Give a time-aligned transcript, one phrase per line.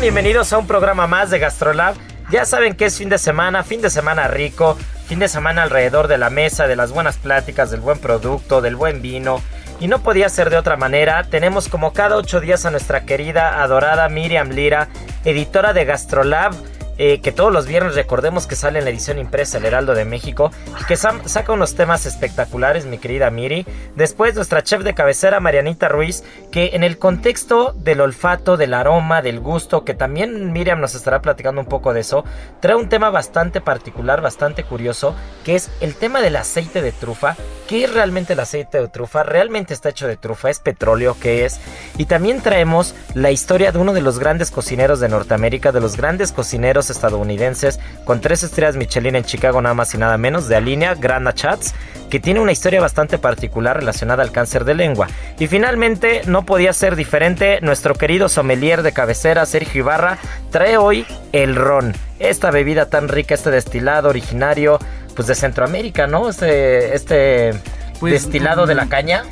[0.00, 0.14] Están?
[0.14, 1.94] Bienvenidos a un programa más de GastroLab.
[2.30, 6.08] Ya saben que es fin de semana, fin de semana rico, fin de semana alrededor
[6.08, 9.42] de la mesa, de las buenas pláticas, del buen producto, del buen vino.
[9.80, 11.24] Y no podía ser de otra manera.
[11.24, 14.88] Tenemos como cada ocho días a nuestra querida, adorada Miriam Lira,
[15.24, 16.54] editora de GastroLab.
[17.02, 20.04] Eh, que todos los viernes recordemos que sale en la edición impresa El Heraldo de
[20.04, 20.50] México
[20.86, 23.64] que saca unos temas espectaculares, mi querida Miri.
[23.96, 29.22] Después nuestra chef de cabecera, Marianita Ruiz, que en el contexto del olfato, del aroma,
[29.22, 32.22] del gusto, que también Miriam nos estará platicando un poco de eso,
[32.60, 37.34] trae un tema bastante particular, bastante curioso, que es el tema del aceite de trufa.
[37.66, 39.22] ¿Qué es realmente el aceite de trufa?
[39.22, 40.50] ¿Realmente está hecho de trufa?
[40.50, 41.16] ¿Es petróleo?
[41.18, 41.60] ¿Qué es?
[41.96, 45.96] Y también traemos la historia de uno de los grandes cocineros de Norteamérica, de los
[45.96, 50.56] grandes cocineros estadounidenses, con tres estrellas Michelin en Chicago, nada más y nada menos, de
[50.56, 51.74] Alinea Grana Chats,
[52.10, 55.08] que tiene una historia bastante particular relacionada al cáncer de lengua.
[55.38, 60.18] Y finalmente, no podía ser diferente, nuestro querido sommelier de cabecera, Sergio Ibarra,
[60.50, 61.94] trae hoy el ron.
[62.18, 64.78] Esta bebida tan rica, este destilado originario,
[65.14, 66.28] pues de Centroamérica, ¿no?
[66.28, 67.52] Este, este
[68.00, 69.22] Pues, destilado de la mm, caña.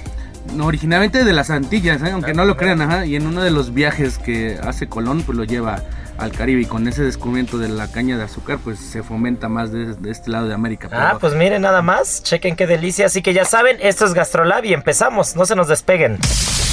[0.54, 2.10] No, originalmente de las Antillas, ¿eh?
[2.12, 3.04] aunque no lo crean, ajá.
[3.04, 5.82] Y en uno de los viajes que hace Colón, pues lo lleva
[6.18, 9.72] al Caribe y con ese descubrimiento de la caña de azúcar, pues se fomenta más
[9.72, 10.88] de, de este lado de América.
[10.92, 13.06] Ah, pues miren nada más, chequen qué delicia.
[13.06, 16.18] Así que ya saben, esto es Gastrolab y empezamos, no se nos despeguen.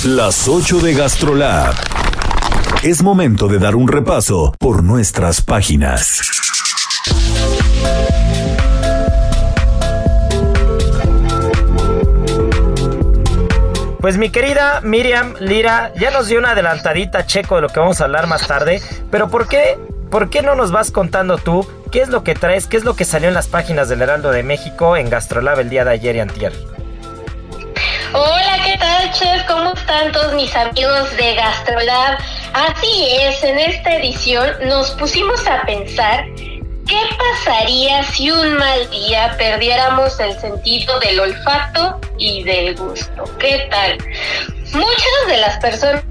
[0.03, 1.73] Las 8 de GastroLab.
[2.83, 6.21] Es momento de dar un repaso por nuestras páginas.
[14.05, 17.99] Pues mi querida Miriam Lira ya nos dio una adelantadita checo de lo que vamos
[17.99, 18.79] a hablar más tarde,
[19.09, 19.79] pero ¿por qué?
[20.11, 22.95] ¿Por qué no nos vas contando tú qué es lo que traes, qué es lo
[22.95, 26.17] que salió en las páginas del Heraldo de México en Gastrolab el día de ayer
[26.17, 26.53] y antier?
[28.13, 29.43] Hola, ¿qué tal, chef?
[29.47, 32.19] ¿Cómo están todos mis amigos de GastroLab?
[32.53, 36.25] Así es, en esta edición nos pusimos a pensar
[36.87, 43.23] qué pasaría si un mal día perdiéramos el sentido del olfato y del gusto.
[43.39, 43.97] ¿Qué tal?
[44.73, 46.03] Muchas de las personas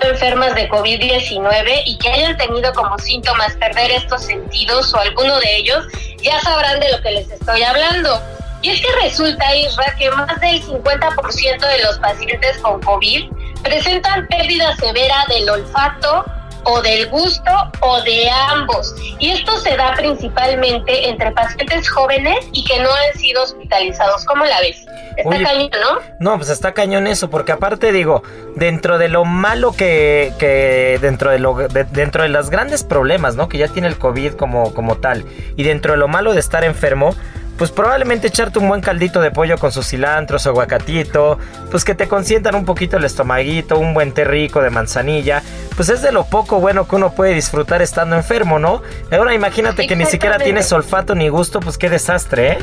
[0.00, 5.56] enfermas de COVID-19 y que hayan tenido como síntomas perder estos sentidos o alguno de
[5.56, 5.86] ellos,
[6.22, 8.20] ya sabrán de lo que les estoy hablando.
[8.60, 13.30] Y es que resulta, Isra, que más del 50% de los pacientes con COVID
[13.62, 16.24] presentan pérdida severa del olfato
[16.64, 18.94] o del gusto o de ambos.
[19.18, 24.24] Y esto se da principalmente entre pacientes jóvenes y que no han sido hospitalizados.
[24.24, 24.84] ¿Cómo la ves?
[25.16, 25.98] Está cañón, ¿no?
[26.18, 28.22] No, pues está cañón eso, porque aparte digo,
[28.56, 33.36] dentro de lo malo que, que dentro de lo de- dentro de los grandes problemas,
[33.36, 33.48] ¿no?
[33.48, 35.24] Que ya tiene el COVID como, como tal,
[35.56, 37.14] y dentro de lo malo de estar enfermo,
[37.56, 41.38] pues probablemente echarte un buen caldito de pollo con su cilantro, su aguacatito,
[41.70, 45.42] pues que te consientan un poquito el estomaguito, un buen té rico de manzanilla,
[45.76, 48.82] pues es de lo poco bueno que uno puede disfrutar estando enfermo, ¿no?
[49.10, 52.58] Ahora imagínate que ni siquiera tienes olfato ni gusto, pues qué desastre, ¿eh?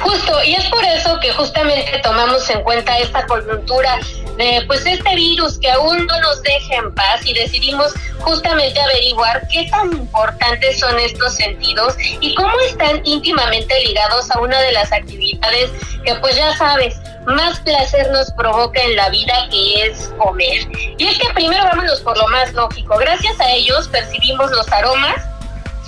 [0.00, 3.98] Justo, y es por eso que justamente tomamos en cuenta esta coyuntura
[4.36, 9.46] de pues este virus que aún no nos deja en paz y decidimos justamente averiguar
[9.48, 14.92] qué tan importantes son estos sentidos y cómo están íntimamente ligados a una de las
[14.92, 15.70] actividades
[16.04, 16.96] que pues ya sabes,
[17.26, 20.66] más placer nos provoca en la vida que es comer.
[20.98, 25.22] Y es que primero vámonos por lo más lógico, gracias a ellos percibimos los aromas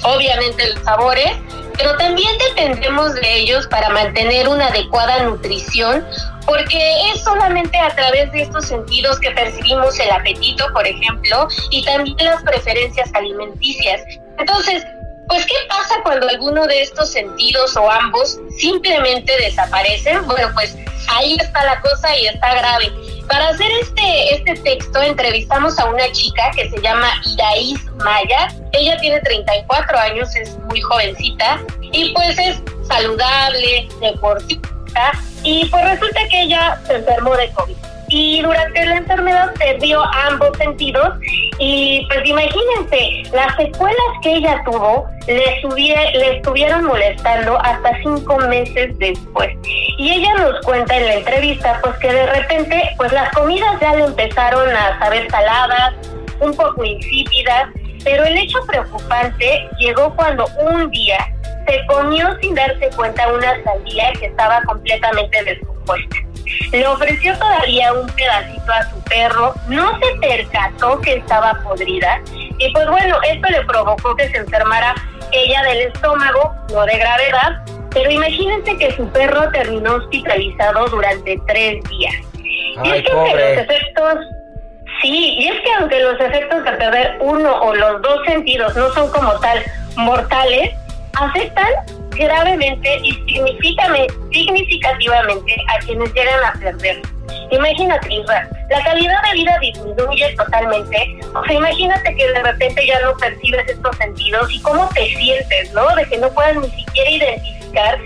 [0.02, 1.32] obviamente los sabores,
[1.76, 6.06] pero también dependemos de ellos para mantener una adecuada nutrición,
[6.46, 11.84] porque es solamente a través de estos sentidos que percibimos el apetito, por ejemplo, y
[11.84, 14.02] también las preferencias alimenticias.
[14.38, 14.84] Entonces,
[15.28, 20.24] pues, ¿qué pasa cuando alguno de estos sentidos o ambos simplemente desaparecen?
[20.26, 20.76] Bueno, pues
[21.08, 22.92] ahí está la cosa y está grave.
[23.28, 28.48] Para hacer este, este texto entrevistamos a una chica que se llama Iraís Maya.
[28.72, 35.12] Ella tiene 34 años, es muy jovencita y pues es saludable, deportista
[35.42, 37.76] y pues resulta que ella se enfermó de COVID
[38.18, 41.18] y durante la enfermedad perdió ambos sentidos
[41.58, 45.44] y pues imagínense, las secuelas que ella tuvo le,
[46.14, 49.54] le estuvieron molestando hasta cinco meses después.
[49.98, 53.94] Y ella nos cuenta en la entrevista pues que de repente pues las comidas ya
[53.94, 55.92] le empezaron a saber saladas,
[56.40, 57.68] un poco insípidas,
[58.02, 61.18] pero el hecho preocupante llegó cuando un día
[61.68, 66.16] se comió sin darse cuenta una sandía que estaba completamente descompuesta.
[66.72, 72.20] Le ofreció todavía un pedacito a su perro, no se percató que estaba podrida
[72.58, 74.94] y pues bueno, esto le provocó que se enfermara
[75.32, 81.82] ella del estómago, no de gravedad, pero imagínense que su perro terminó hospitalizado durante tres
[81.84, 82.14] días.
[82.84, 84.18] y es que los efectos,
[85.02, 88.92] sí, y es que aunque los efectos de perder uno o los dos sentidos no
[88.92, 89.62] son como tal
[89.96, 90.74] mortales,
[91.14, 91.72] afectan
[92.16, 93.12] gravemente y
[94.30, 97.02] significativamente a quienes llegan a perder.
[97.50, 98.08] Imagínate,
[98.70, 101.18] la calidad de vida disminuye totalmente.
[101.34, 105.72] O sea, imagínate que de repente ya no percibes estos sentidos y cómo te sientes,
[105.72, 105.94] ¿no?
[105.94, 107.98] De que no puedas ni siquiera identificar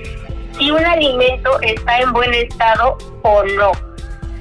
[0.58, 3.72] si un alimento está en buen estado o no.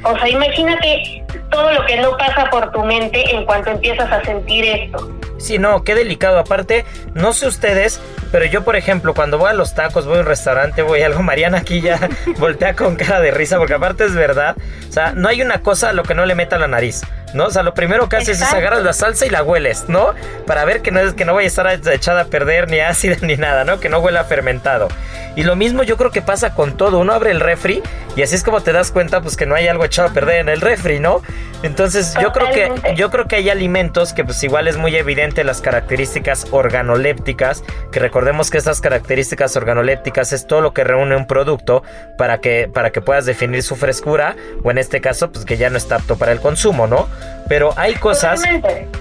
[0.04, 4.24] O sea, imagínate todo lo que no pasa por tu mente en cuanto empiezas a
[4.24, 5.19] sentir esto.
[5.40, 6.38] Sí, no, qué delicado.
[6.38, 8.00] Aparte, no sé ustedes,
[8.32, 11.08] pero yo, por ejemplo, cuando voy a los tacos, voy a un restaurante, voy a
[11.08, 14.56] algo, Mariana aquí ya voltea con cara de risa, porque aparte es verdad.
[14.88, 17.02] O sea, no hay una cosa a lo que no le meta la nariz,
[17.34, 17.46] ¿no?
[17.46, 20.14] O sea, lo primero que haces es agarras la salsa y la hueles, ¿no?
[20.46, 23.18] Para ver que no, es, que no vaya a estar echada a perder, ni ácida,
[23.22, 23.80] ni nada, ¿no?
[23.80, 24.88] Que no huela fermentado.
[25.36, 27.00] Y lo mismo yo creo que pasa con todo.
[27.00, 27.82] Uno abre el refri
[28.16, 30.40] y así es como te das cuenta, pues que no hay algo echado a perder
[30.40, 31.22] en el refri, ¿no?
[31.62, 35.44] Entonces, yo creo que yo creo que hay alimentos que pues igual es muy evidente
[35.44, 41.28] las características organolépticas, que recordemos que estas características organolépticas es todo lo que reúne un
[41.28, 41.84] producto
[42.18, 45.70] para que para que puedas definir su frescura o en este caso pues que ya
[45.70, 47.10] no está apto para el consumo, ¿no?
[47.50, 48.42] Pero hay cosas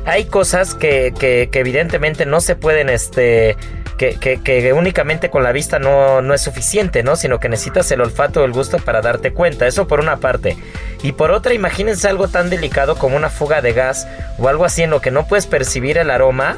[0.05, 3.57] hay cosas que, que, que evidentemente no se pueden este
[3.99, 7.17] que, que, únicamente con la vista no, no, es suficiente, ¿no?
[7.17, 9.67] Sino que necesitas el olfato o el gusto para darte cuenta.
[9.67, 10.57] Eso por una parte.
[11.03, 14.07] Y por otra, imagínense algo tan delicado como una fuga de gas
[14.39, 16.57] o algo así en lo que no puedes percibir el aroma.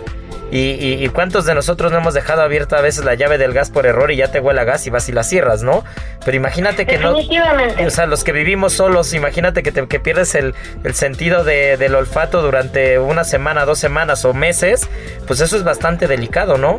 [0.50, 3.86] Y, cuántos de nosotros no hemos dejado abierta a veces la llave del gas por
[3.86, 5.84] error y ya te huele a gas y vas y la cierras, ¿no?
[6.24, 7.16] Pero imagínate que no.
[7.16, 10.54] O sea, los que vivimos solos, imagínate que, te, que pierdes el,
[10.84, 14.88] el sentido de, del olfato durante una semana, dos semanas o meses,
[15.26, 16.76] pues eso es bastante delicado, ¿no?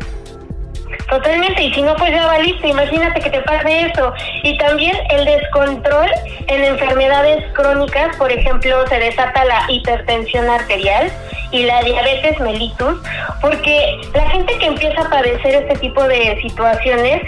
[1.12, 4.14] Totalmente, y si no, pues ya valiste, imagínate que te pase eso.
[4.44, 6.08] Y también el descontrol
[6.46, 11.12] en enfermedades crónicas, por ejemplo, se desata la hipertensión arterial
[11.50, 12.98] y la diabetes mellitus,
[13.42, 17.20] porque la gente que empieza a padecer este tipo de situaciones,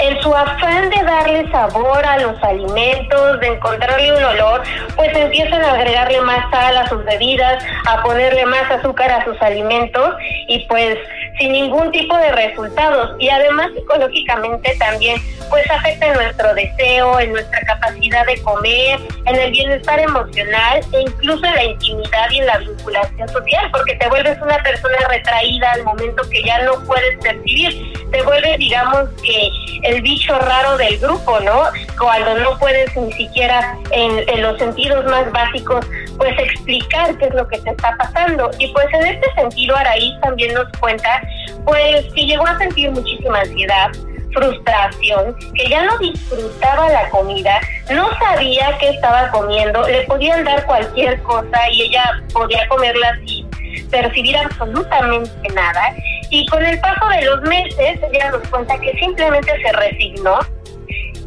[0.00, 4.62] en su afán de darle sabor a los alimentos, de encontrarle un olor,
[4.96, 9.40] pues empiezan a agregarle más sal a sus bebidas, a ponerle más azúcar a sus
[9.40, 10.14] alimentos
[10.48, 10.98] y pues
[11.38, 17.32] sin ningún tipo de resultados y además psicológicamente también pues afecta en nuestro deseo, en
[17.32, 22.46] nuestra capacidad de comer, en el bienestar emocional e incluso en la intimidad y en
[22.46, 27.18] la vinculación social, porque te vuelves una persona retraída al momento que ya no puedes
[27.20, 29.50] percibir, te vuelves digamos que
[29.84, 31.62] el bicho raro del grupo, ¿no?
[31.98, 35.86] Cuando no puedes ni siquiera en, en los sentidos más básicos
[36.18, 38.50] pues explicar qué es lo que te está pasando.
[38.58, 41.22] Y pues en este sentido Araíz también nos cuenta
[41.64, 43.90] pues que llegó a sentir muchísima ansiedad,
[44.32, 50.64] frustración, que ya no disfrutaba la comida, no sabía qué estaba comiendo, le podían dar
[50.66, 53.48] cualquier cosa y ella podía comerla sin
[53.90, 55.94] percibir absolutamente nada.
[56.30, 60.38] Y con el paso de los meses, ella nos cuenta que simplemente se resignó,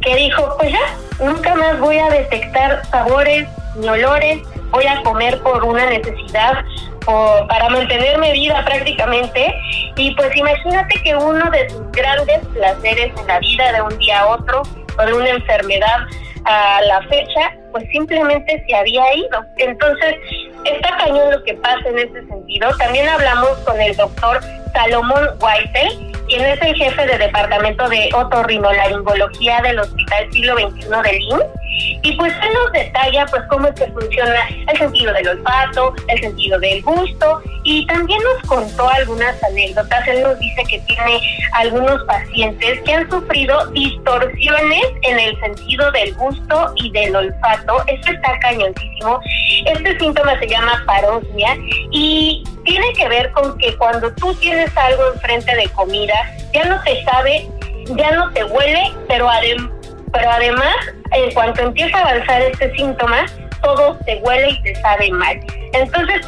[0.00, 4.40] que dijo, pues ya, nunca más voy a detectar sabores ni olores,
[4.70, 6.64] voy a comer por una necesidad
[7.06, 9.54] o para mantenerme viva prácticamente.
[9.96, 14.20] Y pues imagínate que uno de sus grandes placeres en la vida de un día
[14.20, 14.62] a otro
[14.98, 15.98] o de una enfermedad
[16.44, 19.44] a la fecha, pues simplemente se había ido.
[19.58, 20.16] Entonces,
[20.64, 22.70] está cañón lo que pasa en ese sentido.
[22.78, 24.40] También hablamos con el doctor
[24.72, 31.12] Salomón Weissel, quien es el jefe de departamento de otorrinolaringología del Hospital Siglo XXI de
[31.12, 31.42] Lynn.
[32.02, 36.20] Y pues él nos detalla pues cómo es que funciona el sentido del olfato, el
[36.20, 40.06] sentido del gusto y también nos contó algunas anécdotas.
[40.08, 41.20] Él nos dice que tiene
[41.52, 47.84] algunos pacientes que han sufrido distorsiones en el sentido del gusto y del olfato.
[47.86, 49.20] Esto está cañoncísimo.
[49.64, 51.56] Este síntoma se llama parosmia
[51.90, 56.14] y tiene que ver con que cuando tú tienes algo enfrente de comida,
[56.52, 57.48] ya no te sabe,
[57.96, 59.28] ya no te huele, pero,
[60.12, 60.74] pero además,
[61.12, 63.26] en cuanto empieza a avanzar este síntoma,
[63.62, 65.40] todo te huele y te sabe mal.
[65.72, 66.26] Entonces,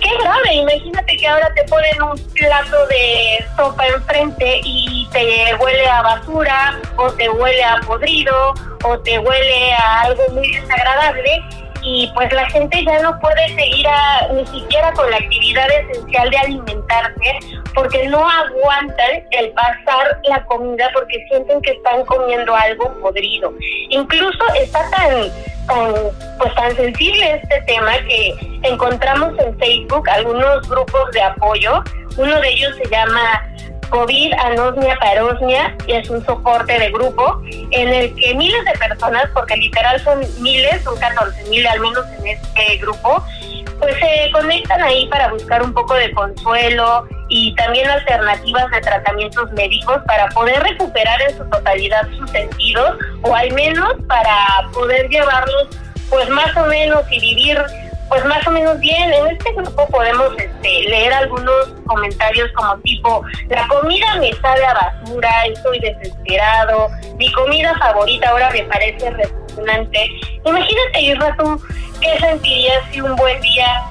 [0.00, 5.86] qué grave, imagínate que ahora te ponen un plato de sopa enfrente y te huele
[5.86, 8.54] a basura o te huele a podrido
[8.84, 11.42] o te huele a algo muy desagradable
[11.82, 13.86] y pues la gente ya no puede seguir
[14.32, 17.38] ni siquiera con la actividad esencial de alimentarse
[17.74, 23.52] porque no aguantan el pasar la comida porque sienten que están comiendo algo podrido.
[23.88, 25.30] Incluso está tan,
[26.38, 31.82] pues tan sensible este tema que encontramos en Facebook algunos grupos de apoyo.
[32.16, 33.42] Uno de ellos se llama
[33.92, 39.26] COVID, anosmia, parosmia, y es un soporte de grupo en el que miles de personas,
[39.34, 43.22] porque literal son miles, son 14 mil al menos en este grupo,
[43.78, 49.52] pues se conectan ahí para buscar un poco de consuelo y también alternativas de tratamientos
[49.52, 55.68] médicos para poder recuperar en su totalidad sus sentidos o al menos para poder llevarlos
[56.08, 57.58] pues más o menos y vivir
[58.12, 59.10] pues más o menos bien.
[59.10, 64.74] En este grupo podemos este, leer algunos comentarios como tipo, la comida me sabe a
[64.74, 70.10] basura, estoy desesperado, mi comida favorita ahora me parece repugnante.
[70.44, 71.58] Imagínate, Irra, tú,
[72.02, 73.82] ¿qué sentirías si un buen día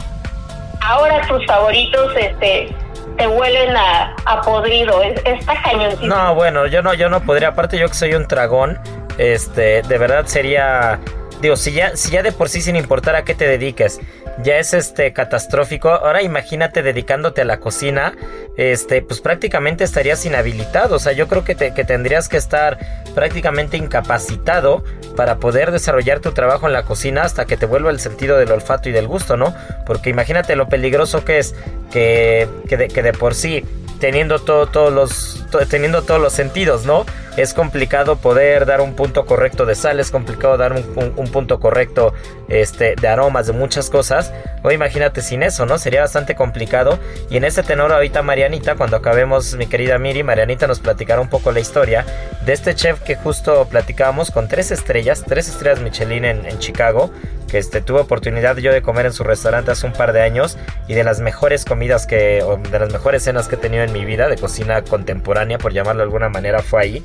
[0.82, 2.76] ahora tus favoritos este
[3.18, 5.02] te huelen a, a podrido?
[5.02, 6.06] Está cañoncito.
[6.06, 8.80] No, bueno, yo no, yo no podría, aparte yo que soy un dragón,
[9.18, 11.00] este, de verdad sería
[11.42, 14.00] digo, si ya, si ya de por sí sin importar a qué te dediques,
[14.44, 18.14] ya es este catastrófico, ahora imagínate dedicándote a la cocina,
[18.58, 22.78] este, pues prácticamente estarías inhabilitado, o sea, yo creo que, te, que tendrías que estar
[23.16, 24.84] prácticamente incapacitado
[25.16, 28.52] para poder desarrollar tu trabajo en la cocina hasta que te vuelva el sentido del
[28.52, 29.54] olfato y del gusto, ¿no?
[29.86, 31.56] Porque imagínate lo peligroso que es
[31.92, 33.66] que, que, de, que de por sí
[34.02, 37.06] teniendo todo, todos los teniendo todos los sentidos, ¿no?
[37.38, 42.14] Es complicado poder dar un punto correcto de sal, es complicado dar un, punto correcto
[42.50, 44.34] este, de aromas, de muchas cosas.
[44.64, 45.78] O imagínate sin eso, ¿no?
[45.78, 47.00] Sería bastante complicado.
[47.30, 51.30] Y en ese tenor ahorita Marianita, cuando acabemos, mi querida Miri, Marianita nos platicará un
[51.30, 52.06] poco la historia
[52.46, 57.12] de este chef que justo platicábamos con tres estrellas, tres estrellas Michelin en, en Chicago,
[57.52, 60.58] que este, tuve oportunidad yo de comer en su restaurante hace un par de años
[60.88, 63.92] y de las mejores comidas que, o de las mejores cenas que he tenido en
[63.92, 67.04] mi vida de cocina contemporánea, por llamarlo de alguna manera, fue ahí.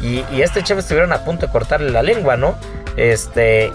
[0.00, 2.56] Y, este chef estuvieron a punto de cortarle la lengua, ¿no?
[2.96, 3.70] Este.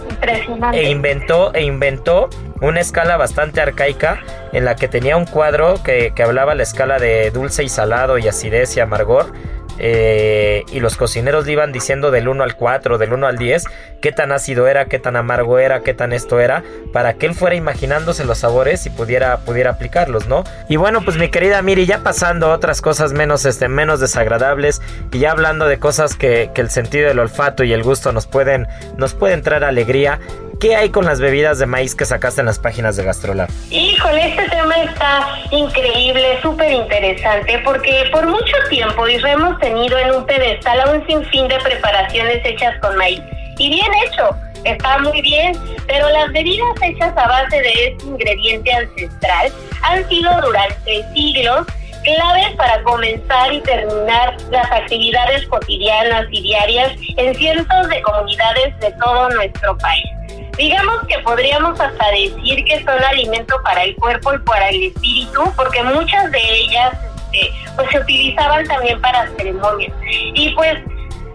[0.74, 4.20] E inventó, e inventó una escala bastante arcaica
[4.52, 8.18] en la que tenía un cuadro que, que hablaba la escala de dulce y salado
[8.18, 9.34] y acidez y amargor
[9.84, 13.66] eh, y los cocineros le iban diciendo del 1 al 4, del 1 al 10,
[14.00, 17.34] qué tan ácido era, qué tan amargo era, qué tan esto era, para que él
[17.34, 20.44] fuera imaginándose los sabores y pudiera, pudiera aplicarlos, ¿no?
[20.70, 24.84] Y bueno, pues mi querida Miri, ya pasando a otras cosas menos, este, menos desagradables
[25.12, 28.28] y ya hablando de cosas que, que el sentido del olfato y el gusto nos
[28.28, 30.20] pueden, nos pueden traer alegría,
[30.62, 33.50] ¿Qué hay con las bebidas de maíz que sacaste en las páginas de Gastrolab?
[33.72, 40.24] Híjole, este tema está increíble, súper interesante, porque por mucho tiempo hemos tenido en un
[40.24, 43.20] pedestal a un sinfín de preparaciones hechas con maíz.
[43.58, 44.30] Y bien hecho,
[44.64, 49.52] está muy bien, pero las bebidas hechas a base de este ingrediente ancestral
[49.82, 51.66] han sido durante siglos
[52.04, 58.92] claves para comenzar y terminar las actividades cotidianas y diarias en cientos de comunidades de
[59.04, 60.21] todo nuestro país.
[60.62, 65.52] Digamos que podríamos hasta decir que son alimento para el cuerpo y para el espíritu,
[65.56, 66.94] porque muchas de ellas
[67.32, 69.92] este, pues se utilizaban también para ceremonias.
[70.06, 70.78] Y pues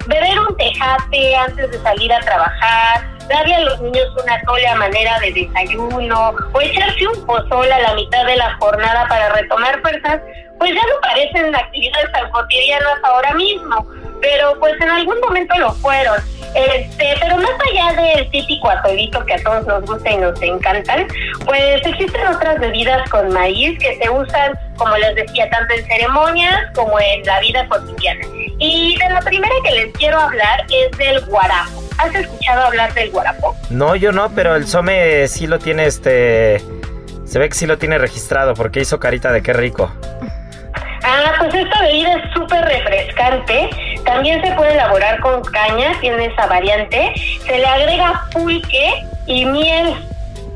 [0.07, 4.77] beber un tejate antes de salir a trabajar, darle a los niños una tole a
[4.77, 9.81] manera de desayuno o echarse un pozol a la mitad de la jornada para retomar
[9.81, 10.21] fuerzas,
[10.59, 13.87] pues ya no parecen actividades tan cotidianas ahora mismo,
[14.21, 16.17] pero pues en algún momento lo fueron.
[16.55, 21.07] Este, pero más allá del típico atolito que a todos nos gusta y nos encantan,
[21.45, 26.71] pues existen otras bebidas con maíz que se usan, como les decía, tanto en ceremonias
[26.75, 28.25] como en la vida cotidiana.
[28.59, 31.83] Y de la primera que les quiero hablar es del guarapo.
[31.99, 33.55] ¿Has escuchado hablar del guarapo?
[33.69, 36.63] No, yo no, pero el Some sí lo tiene este
[37.27, 39.93] se ve que sí lo tiene registrado porque hizo carita de qué rico.
[41.09, 43.71] Ah, pues esta bebida es súper refrescante.
[44.05, 47.13] También se puede elaborar con caña, tiene esa variante.
[47.47, 49.95] Se le agrega pulque y miel.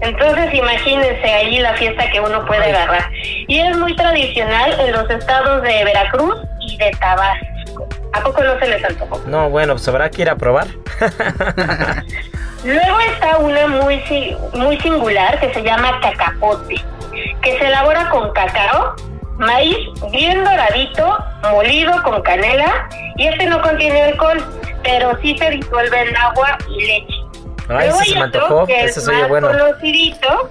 [0.00, 3.12] Entonces imagínense ahí la fiesta que uno puede agarrar.
[3.46, 7.86] Y es muy tradicional en los estados de Veracruz y de Tabasco.
[8.12, 9.20] ¿A poco no se les antojó?
[9.26, 10.66] No, bueno, pues habrá que ir a probar.
[12.64, 14.02] Luego está una muy,
[14.54, 16.76] muy singular que se llama cacapote,
[17.40, 18.96] que se elabora con cacao,
[19.40, 19.76] maíz
[20.12, 21.18] bien doradito,
[21.50, 24.42] molido con canela, y este no contiene alcohol,
[24.84, 27.14] pero sí se disuelve en agua y leche.
[27.68, 29.48] Ay, Luego ese se me antojó, que ese es más bueno.
[29.48, 30.48] conocidito,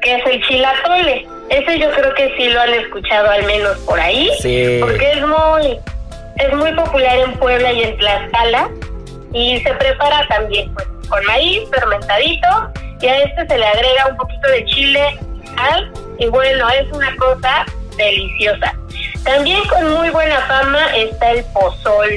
[0.00, 1.26] que es el chilatole.
[1.50, 4.78] Ese yo creo que sí lo han escuchado al menos por ahí, Sí.
[4.80, 5.78] porque es muy,
[6.36, 8.68] es muy popular en Puebla y en Tlaxcala
[9.32, 12.48] y se prepara también pues con maíz fermentadito
[13.00, 15.18] y a este se le agrega un poquito de chile,
[15.56, 17.66] sal y bueno, es una cosa
[18.04, 18.74] deliciosa.
[19.24, 22.08] También con muy buena fama está el pozol.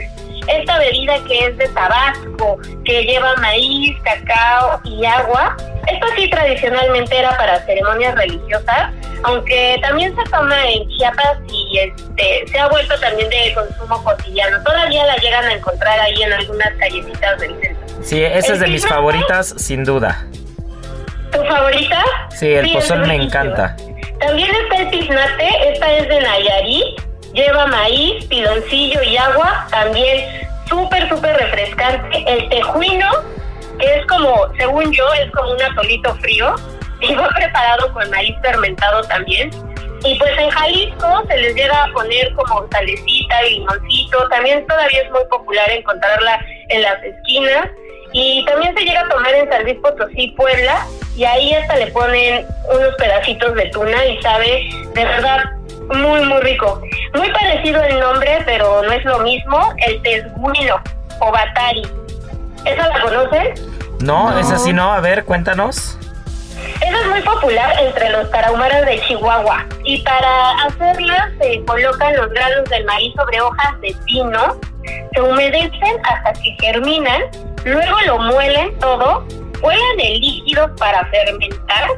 [0.47, 5.55] Esta bebida que es de Tabasco, que lleva maíz, cacao y agua.
[5.87, 8.91] Esto sí tradicionalmente era para ceremonias religiosas,
[9.23, 14.61] aunque también se toma en Chiapas y este se ha vuelto también de consumo cotidiano.
[14.63, 17.83] Todavía la llegan a encontrar ahí en algunas callecitas del centro.
[18.01, 20.25] Sí, esa es de mis ¿El favoritas, sin duda.
[21.31, 22.03] ¿Tu favorita?
[22.31, 23.75] Sí, el pozol me encanta.
[24.25, 27.01] También está el tiznate, esta es de Nayarit,
[27.33, 32.23] lleva maíz, piloncillo y agua, también súper, súper refrescante.
[32.25, 33.11] El tejuino,
[33.77, 36.55] que es como, según yo, es como un atolito frío,
[37.01, 39.49] y va preparado con maíz fermentado también.
[40.05, 45.01] Y pues en Jalisco se les llega a poner como salecita y limoncito, también todavía
[45.01, 46.39] es muy popular encontrarla
[46.69, 47.67] en las esquinas.
[48.13, 51.87] Y también se llega a tomar en San Luis Potosí, Puebla, y ahí hasta le
[51.87, 55.43] ponen unos pedacitos de tuna y sabe de verdad
[55.95, 56.81] muy, muy rico.
[57.15, 60.81] Muy parecido el nombre, pero no es lo mismo, el tesguino
[61.19, 61.83] o batari.
[62.65, 63.53] ¿Esa la conocen?
[63.99, 64.93] No, esa sí no.
[64.93, 65.97] A ver, cuéntanos.
[66.81, 72.29] Esa es muy popular entre los tarahumaras de Chihuahua y para hacerla se colocan los
[72.29, 74.59] granos del maíz sobre hojas de pino,
[75.13, 77.21] se humedecen hasta que germinan,
[77.65, 79.25] luego lo muelen todo,
[79.61, 81.89] cuelan el líquido para fermentar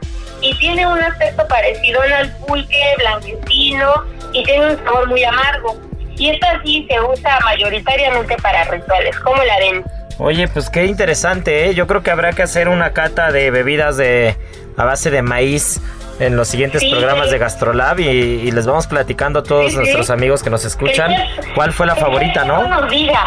[0.41, 5.77] y tiene un aspecto parecido al pulque blanquecino y tiene un sabor muy amargo.
[6.17, 9.83] Y esta sí se usa mayoritariamente para rituales, como la ven.
[10.17, 11.75] Oye, pues qué interesante, ¿eh?
[11.75, 14.37] Yo creo que habrá que hacer una cata de bebidas de
[14.77, 15.81] a base de maíz
[16.19, 17.33] en los siguientes Sí, programas sí.
[17.33, 19.77] de Gastrolab y, y les vamos platicando a todos Sí, sí.
[19.77, 22.81] nuestros amigos que nos escuchan Que- cuál fue la que favorita, No ¿no?
[22.81, 23.19] nos diga.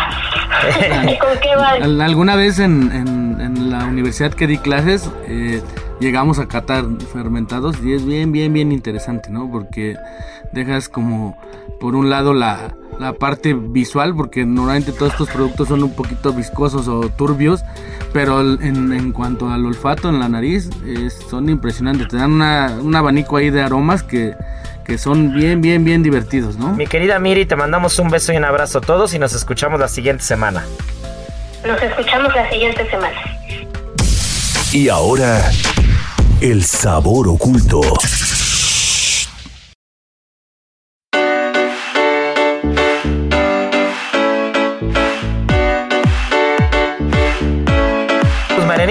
[1.12, 1.50] ¿Y con qué?
[1.52, 5.62] Al- Alguna vez en, en- en la universidad que di clases eh,
[6.00, 9.50] llegamos a catar fermentados y es bien, bien, bien interesante, ¿no?
[9.50, 9.96] Porque
[10.52, 11.36] dejas como
[11.80, 16.32] por un lado la, la parte visual, porque normalmente todos estos productos son un poquito
[16.32, 17.62] viscosos o turbios,
[18.12, 22.76] pero en, en cuanto al olfato en la nariz es- son impresionantes, te dan una-
[22.80, 24.34] un abanico ahí de aromas que,
[24.84, 26.74] que son bien, bien, bien divertidos, ¿no?
[26.74, 29.78] Mi querida Miri, te mandamos un beso y un abrazo a todos y nos escuchamos
[29.78, 30.64] la siguiente semana.
[31.66, 33.16] Nos escuchamos la siguiente semana.
[34.72, 35.50] Y ahora,
[36.40, 37.80] el sabor oculto.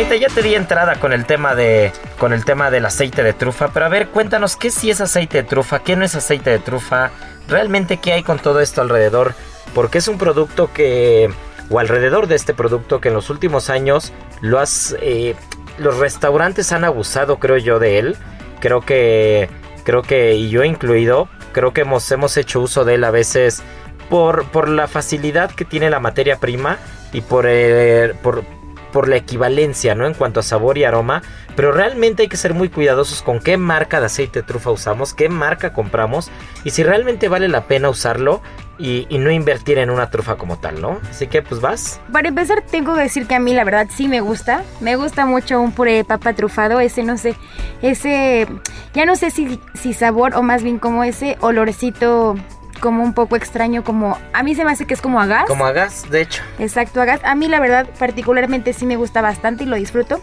[0.09, 3.33] Pues ya te di entrada con el tema de con el tema del aceite de
[3.33, 6.49] trufa, pero a ver, cuéntanos qué sí es aceite de trufa, qué no es aceite
[6.49, 7.11] de trufa,
[7.47, 9.35] realmente qué hay con todo esto alrededor,
[9.75, 11.29] porque es un producto que
[11.69, 15.35] o alrededor de este producto que en los últimos años lo has eh,
[15.77, 18.17] los restaurantes han abusado, creo yo, de él.
[18.59, 19.49] Creo que
[19.83, 23.63] creo que y yo incluido, creo que hemos hemos hecho uso de él a veces
[24.09, 26.77] por, por la facilidad que tiene la materia prima
[27.13, 28.43] y por, eh, por,
[28.91, 30.05] por la equivalencia, ¿no?
[30.05, 31.21] En cuanto a sabor y aroma.
[31.55, 35.29] Pero realmente hay que ser muy cuidadosos con qué marca de aceite trufa usamos, qué
[35.29, 36.29] marca compramos
[36.63, 38.41] y si realmente vale la pena usarlo
[38.77, 40.99] y, y no invertir en una trufa como tal, ¿no?
[41.09, 41.99] Así que pues vas.
[42.11, 44.63] Para empezar, tengo que decir que a mí la verdad sí me gusta.
[44.79, 46.79] Me gusta mucho un puré de papa trufado.
[46.79, 47.35] Ese, no sé,
[47.81, 48.47] ese,
[48.93, 52.35] ya no sé si, si sabor o más bien como ese olorcito
[52.79, 55.45] como un poco extraño, como a mí se me hace que es como a gas.
[55.47, 56.43] Como hagas, de hecho.
[56.59, 57.21] Exacto, a gas.
[57.23, 60.21] A mí la verdad particularmente sí me gusta bastante y lo disfruto.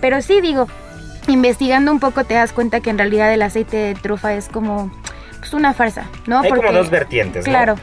[0.00, 0.68] Pero sí digo,
[1.26, 4.90] investigando un poco te das cuenta que en realidad el aceite de trufa es como
[5.50, 6.40] pues, una farsa, ¿no?
[6.40, 7.50] Hay como dos vertientes, ¿no?
[7.52, 7.74] Claro.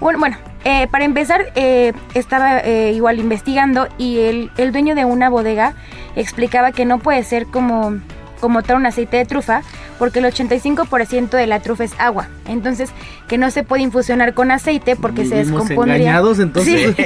[0.00, 5.04] Bueno, bueno eh, para empezar, eh, estaba eh, igual investigando y el, el dueño de
[5.04, 5.74] una bodega
[6.16, 7.98] explicaba que no puede ser como,
[8.40, 9.62] como tal un aceite de trufa
[9.98, 12.28] porque el 85% de la trufa es agua.
[12.48, 12.90] Entonces,
[13.28, 15.96] que no se puede infusionar con aceite porque se descompondría.
[15.96, 16.94] engañados, entonces.
[16.96, 17.04] Sí.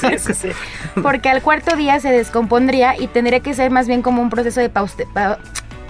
[0.00, 0.48] Sí, sí, sí.
[1.02, 4.60] porque al cuarto día se descompondría y tendría que ser más bien como un proceso
[4.60, 5.38] de pauste- pa-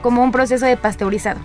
[0.03, 1.41] como un proceso de pasteurizado.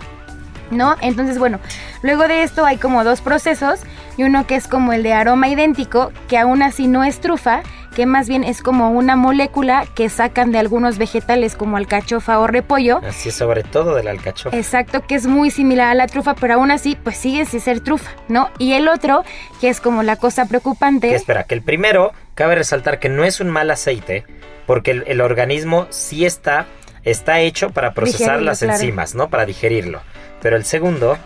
[0.70, 0.96] ¿No?
[1.00, 1.60] Entonces, bueno,
[2.02, 3.80] luego de esto hay como dos procesos
[4.16, 7.62] y uno que es como el de aroma idéntico, que aún así no es trufa,
[7.96, 12.46] que más bien es como una molécula que sacan de algunos vegetales como alcachofa o
[12.46, 13.00] repollo.
[13.08, 14.54] Así sobre todo del alcachofa.
[14.54, 17.80] Exacto, que es muy similar a la trufa, pero aún así, pues sigue sin ser
[17.80, 18.50] trufa, ¿no?
[18.58, 19.24] Y el otro,
[19.62, 21.08] que es como la cosa preocupante.
[21.08, 24.24] Que espera, que el primero, cabe resaltar que no es un mal aceite,
[24.66, 26.66] porque el, el organismo sí está,
[27.02, 28.74] está hecho para procesar Digerirlo, las claro.
[28.74, 29.30] enzimas, ¿no?
[29.30, 30.02] Para digerirlo.
[30.46, 31.18] Pero el segundo,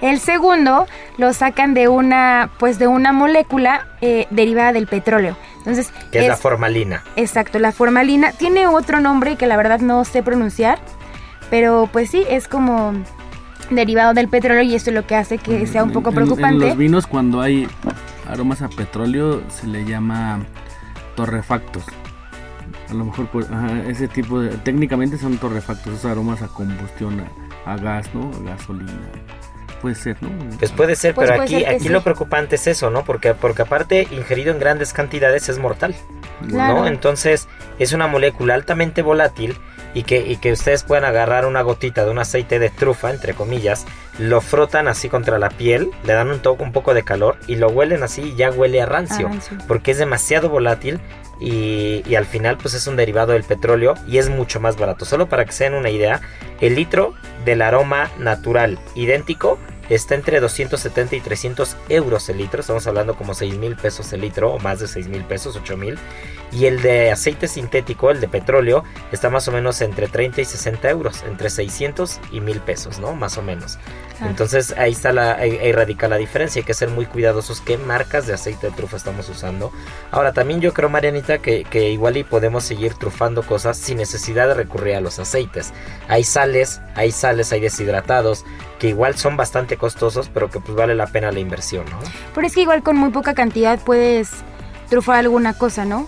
[0.00, 0.86] El segundo
[1.18, 5.36] lo sacan de una, pues de una molécula eh, derivada del petróleo.
[5.58, 7.02] Entonces, que es, la formalina.
[7.16, 10.78] Exacto, la formalina tiene otro nombre que la verdad no sé pronunciar,
[11.50, 12.94] pero pues sí, es como
[13.68, 16.22] derivado del petróleo y esto es lo que hace que sea un poco En- en-
[16.22, 16.66] En, preocupante.
[16.68, 17.68] los vinos, cuando hay
[18.30, 20.40] aromas a petróleo, se le llama
[21.16, 21.84] torrefactos.
[22.88, 24.56] A lo mejor pues, ajá, ese tipo de...
[24.56, 27.22] Técnicamente son torrefactos, esos aromas a combustión,
[27.66, 28.30] a, gas, ¿no?
[28.30, 28.92] A gasolina.
[29.80, 30.30] Puede ser, ¿no?
[30.58, 31.88] Pues puede ser, Pues pero puede aquí, ser aquí sí.
[31.90, 33.04] lo preocupante es eso, ¿no?
[33.04, 35.94] Porque, porque aparte, ingerido en grandes cantidades es mortal,
[36.48, 36.80] Claro.
[36.80, 36.86] ¿no?
[36.86, 37.48] Entonces,
[37.78, 39.56] es una molécula altamente volátil
[39.94, 43.32] y que, y que ustedes puedan agarrar una gotita de un aceite de trufa, entre
[43.34, 43.86] comillas,
[44.18, 47.56] lo frotan así contra la piel, le dan un toque, un poco de calor y
[47.56, 49.58] lo huelen así y ya huele a rancio, A rancio.
[49.66, 51.00] porque es demasiado volátil
[51.40, 55.04] y, y al final pues es un derivado del petróleo y es mucho más barato.
[55.04, 56.20] Solo para que se den una idea,
[56.60, 62.60] el litro del aroma natural idéntico está entre 270 y 300 euros el litro.
[62.60, 65.76] Estamos hablando como 6 mil pesos el litro o más de 6 mil pesos, 8
[65.76, 65.98] mil.
[66.52, 70.44] Y el de aceite sintético, el de petróleo, está más o menos entre 30 y
[70.44, 73.14] 60 euros, entre 600 y 1000 pesos, ¿no?
[73.14, 73.78] Más o menos.
[74.20, 76.60] Entonces ahí está la, ahí, ahí radica la diferencia.
[76.60, 79.72] Hay que ser muy cuidadosos qué marcas de aceite de trufa estamos usando.
[80.10, 84.48] Ahora también yo creo, Marianita, que, que igual y podemos seguir trufando cosas sin necesidad
[84.48, 85.72] de recurrir a los aceites.
[86.08, 88.44] Hay sales, hay sales, hay deshidratados,
[88.78, 91.98] que igual son bastante costosos, pero que pues vale la pena la inversión, ¿no?
[92.34, 94.30] Pero es que igual con muy poca cantidad puedes
[94.88, 96.06] trufar alguna cosa, ¿no?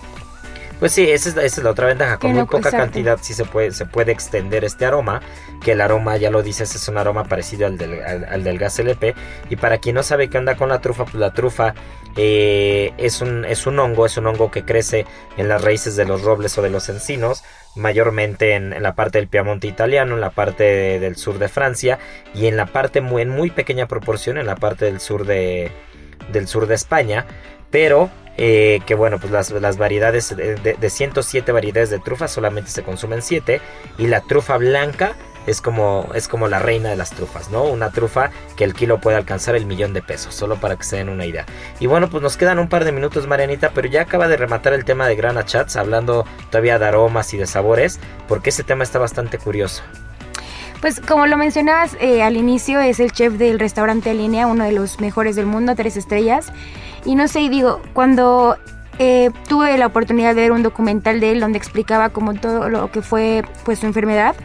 [0.79, 2.17] Pues sí, esa es, la- esa es la otra ventaja.
[2.19, 2.77] Con muy poca exacto.
[2.77, 5.21] cantidad sí se puede, se puede extender este aroma.
[5.63, 8.59] Que el aroma, ya lo dices, es un aroma parecido al del, al, al del
[8.59, 9.15] gas LP.
[9.49, 11.73] Y para quien no sabe qué onda con la trufa, pues la trufa
[12.15, 15.05] eh, es, un, es un hongo, es un hongo que crece
[15.37, 17.43] en las raíces de los robles o de los encinos.
[17.75, 21.47] Mayormente en, en la parte del Piamonte italiano, en la parte de- del sur de
[21.49, 21.97] Francia.
[22.35, 25.71] Y en la parte muy, en muy pequeña proporción en la parte del sur de,
[26.31, 27.25] del sur de España.
[27.71, 32.27] Pero eh, que bueno, pues las, las variedades de, de- de 107 variedades de trufa
[32.27, 33.61] solamente se consumen 7
[33.97, 35.13] y la trufa blanca
[35.47, 37.63] es como, es como la reina de las trufas, ¿no?
[37.63, 40.97] Una trufa que el kilo puede alcanzar el millón de pesos, solo para que se
[40.97, 41.45] den una idea.
[41.79, 44.73] Y bueno, pues nos quedan un par de minutos, Marianita, pero ya acaba de rematar
[44.73, 47.97] el tema de Grana Chats, hablando todavía de aromas y de sabores,
[48.27, 49.83] porque ese tema está bastante curioso.
[50.81, 54.71] Pues como lo mencionabas eh, al inicio, es el chef del restaurante Línea, uno de
[54.71, 56.51] los mejores del mundo, tres estrellas.
[57.03, 58.57] Y no sé, digo, cuando
[58.99, 62.91] eh, tuve la oportunidad de ver un documental de él donde explicaba como todo lo
[62.91, 64.35] que fue pues su enfermedad.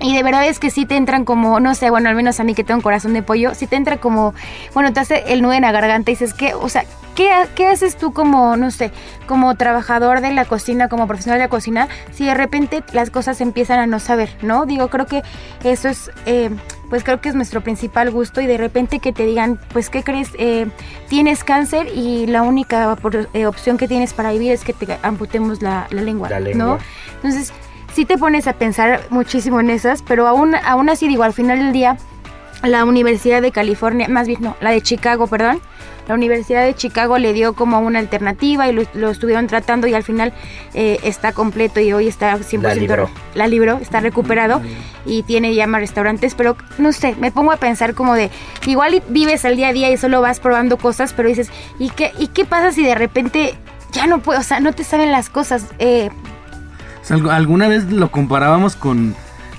[0.00, 2.44] Y de verdad es que sí te entran como, no sé, bueno, al menos a
[2.44, 4.34] mí que tengo un corazón de pollo, sí te entra como,
[4.74, 6.54] bueno, te hace el nudo en la garganta y dices, ¿qué?
[6.54, 8.92] O sea, ¿qué, qué haces tú como, no sé,
[9.26, 13.40] como trabajador de la cocina, como profesional de la cocina, si de repente las cosas
[13.40, 14.66] empiezan a no saber, ¿no?
[14.66, 15.22] Digo, creo que
[15.64, 16.50] eso es, eh,
[16.90, 20.04] pues creo que es nuestro principal gusto y de repente que te digan, pues, ¿qué
[20.04, 20.28] crees?
[20.38, 20.66] Eh,
[21.08, 22.96] tienes cáncer y la única
[23.32, 26.66] eh, opción que tienes para vivir es que te amputemos la, la lengua, La lengua.
[26.66, 26.78] ¿no?
[27.16, 27.52] Entonces,
[27.96, 31.58] sí te pones a pensar muchísimo en esas, pero aún, aún así digo, al final
[31.58, 31.96] del día,
[32.62, 35.62] la Universidad de California, más bien no, la de Chicago, perdón,
[36.06, 39.94] la Universidad de Chicago le dio como una alternativa y lo, lo estuvieron tratando y
[39.94, 40.34] al final
[40.74, 43.10] eh, está completo y hoy está 100% La libró.
[43.34, 44.60] la libró, está recuperado
[45.06, 48.30] y tiene ya más restaurantes, pero no sé, me pongo a pensar como de,
[48.66, 52.12] igual vives al día a día y solo vas probando cosas, pero dices, ¿y qué,
[52.18, 53.54] y qué pasa si de repente
[53.90, 55.64] ya no puedo, o sea, no te saben las cosas?
[55.78, 56.10] Eh,
[57.10, 59.14] alguna vez lo comparábamos con,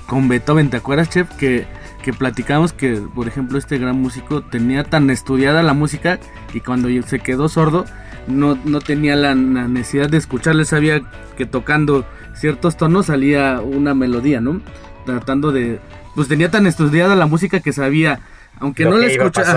[0.06, 1.28] con Beethoven, ¿te acuerdas, Chef?
[1.36, 1.66] Que,
[2.02, 6.18] que platicamos que, por ejemplo, este gran músico tenía tan estudiada la música
[6.54, 7.84] y cuando se quedó sordo
[8.26, 11.00] no, no tenía la, la necesidad de escucharle, sabía
[11.36, 14.60] que tocando ciertos tonos salía una melodía, ¿no?
[15.06, 15.80] Tratando de...
[16.14, 18.20] Pues tenía tan estudiada la música que sabía,
[18.60, 19.06] aunque Lo no que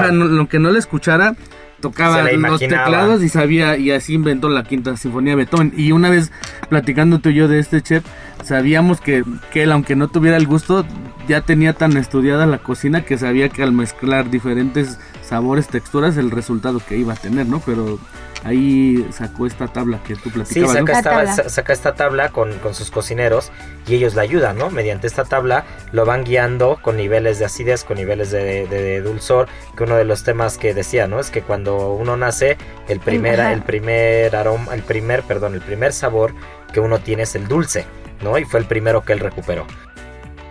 [0.04, 1.36] ajá, no- aunque no le escuchara,
[1.82, 5.74] tocaba los teclados y sabía, y así inventó la quinta sinfonía de Beethoven.
[5.76, 6.32] Y una vez
[6.70, 8.06] platicando tú y yo de este chef,
[8.44, 10.86] sabíamos que, que él, aunque no tuviera el gusto,
[11.28, 16.32] ya tenía tan estudiada la cocina que sabía que al mezclar diferentes sabores, texturas, el
[16.32, 17.62] resultado que iba a tener, ¿no?
[17.66, 18.00] Pero
[18.44, 20.98] ahí sacó esta tabla que tú Sí, platicabas, saca ¿no?
[20.98, 21.34] esta, tabla.
[21.36, 23.52] sa- saca esta tabla con, con sus cocineros
[23.88, 24.70] y ellos la ayudan, ¿no?
[24.70, 29.02] Mediante esta tabla lo van guiando con niveles de acidez, con niveles de, de- de
[29.02, 31.20] dulzor, que uno de los temas que decía, ¿no?
[31.20, 33.54] Es que cuando uno nace, el primer, Ajá.
[33.54, 36.34] el primer aroma, el primer, perdón, el primer sabor
[36.74, 37.86] que uno tiene es el dulce,
[38.24, 38.38] ¿no?
[38.38, 39.66] Y fue el primero que él recuperó.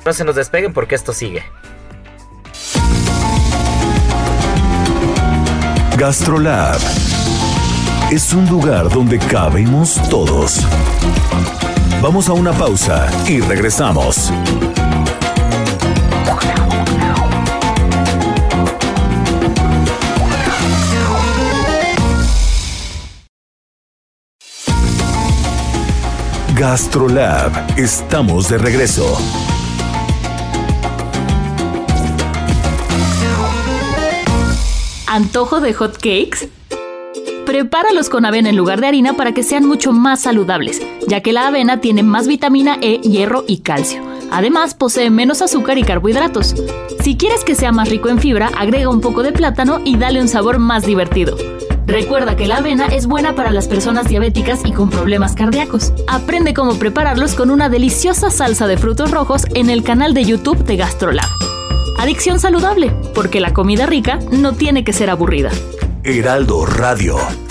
[0.06, 1.42] No se nos despeguen porque esto sigue.
[5.98, 6.78] Gastrolab
[8.10, 10.66] es un lugar donde cabemos todos.
[12.02, 14.32] Vamos a una pausa y regresamos.
[26.56, 29.16] Gastrolab, estamos de regreso.
[35.06, 36.59] ¿Antojo de hot cakes?
[37.50, 41.32] Prepáralos con avena en lugar de harina para que sean mucho más saludables, ya que
[41.32, 44.04] la avena tiene más vitamina E, hierro y calcio.
[44.30, 46.54] Además, posee menos azúcar y carbohidratos.
[47.02, 50.20] Si quieres que sea más rico en fibra, agrega un poco de plátano y dale
[50.20, 51.36] un sabor más divertido.
[51.88, 55.92] Recuerda que la avena es buena para las personas diabéticas y con problemas cardíacos.
[56.06, 60.62] Aprende cómo prepararlos con una deliciosa salsa de frutos rojos en el canal de YouTube
[60.62, 61.28] de GastroLab.
[61.98, 65.50] Adicción saludable, porque la comida rica no tiene que ser aburrida.
[66.02, 67.49] Heraldo Radio.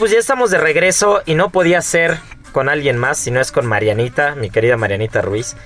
[0.00, 2.16] Pues ya estamos de regreso y no podía ser
[2.52, 5.56] con alguien más si no es con Marianita, mi querida Marianita Ruiz.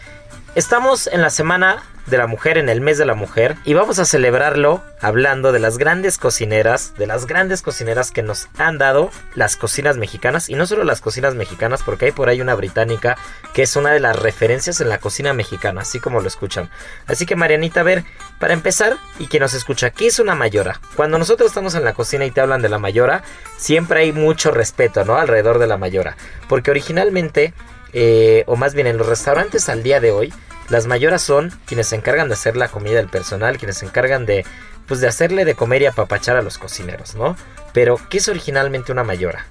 [0.56, 3.98] Estamos en la semana de la mujer, en el mes de la mujer, y vamos
[3.98, 9.10] a celebrarlo hablando de las grandes cocineras, de las grandes cocineras que nos han dado
[9.34, 13.16] las cocinas mexicanas, y no solo las cocinas mexicanas, porque hay por ahí una británica
[13.52, 16.70] que es una de las referencias en la cocina mexicana, así como lo escuchan.
[17.06, 18.04] Así que Marianita, a ver,
[18.38, 20.80] para empezar, y quien nos escucha, ¿qué es una mayora?
[20.96, 23.22] Cuando nosotros estamos en la cocina y te hablan de la mayora,
[23.56, 25.16] siempre hay mucho respeto, ¿no?
[25.16, 26.16] Alrededor de la mayora,
[26.48, 27.54] porque originalmente
[27.94, 30.34] eh, o más bien en los restaurantes al día de hoy,
[30.68, 34.26] las mayoras son quienes se encargan de hacer la comida del personal, quienes se encargan
[34.26, 34.44] de,
[34.86, 37.36] pues, de hacerle de comer y apapachar a los cocineros, ¿no?
[37.72, 39.46] Pero, ¿qué es originalmente una mayora?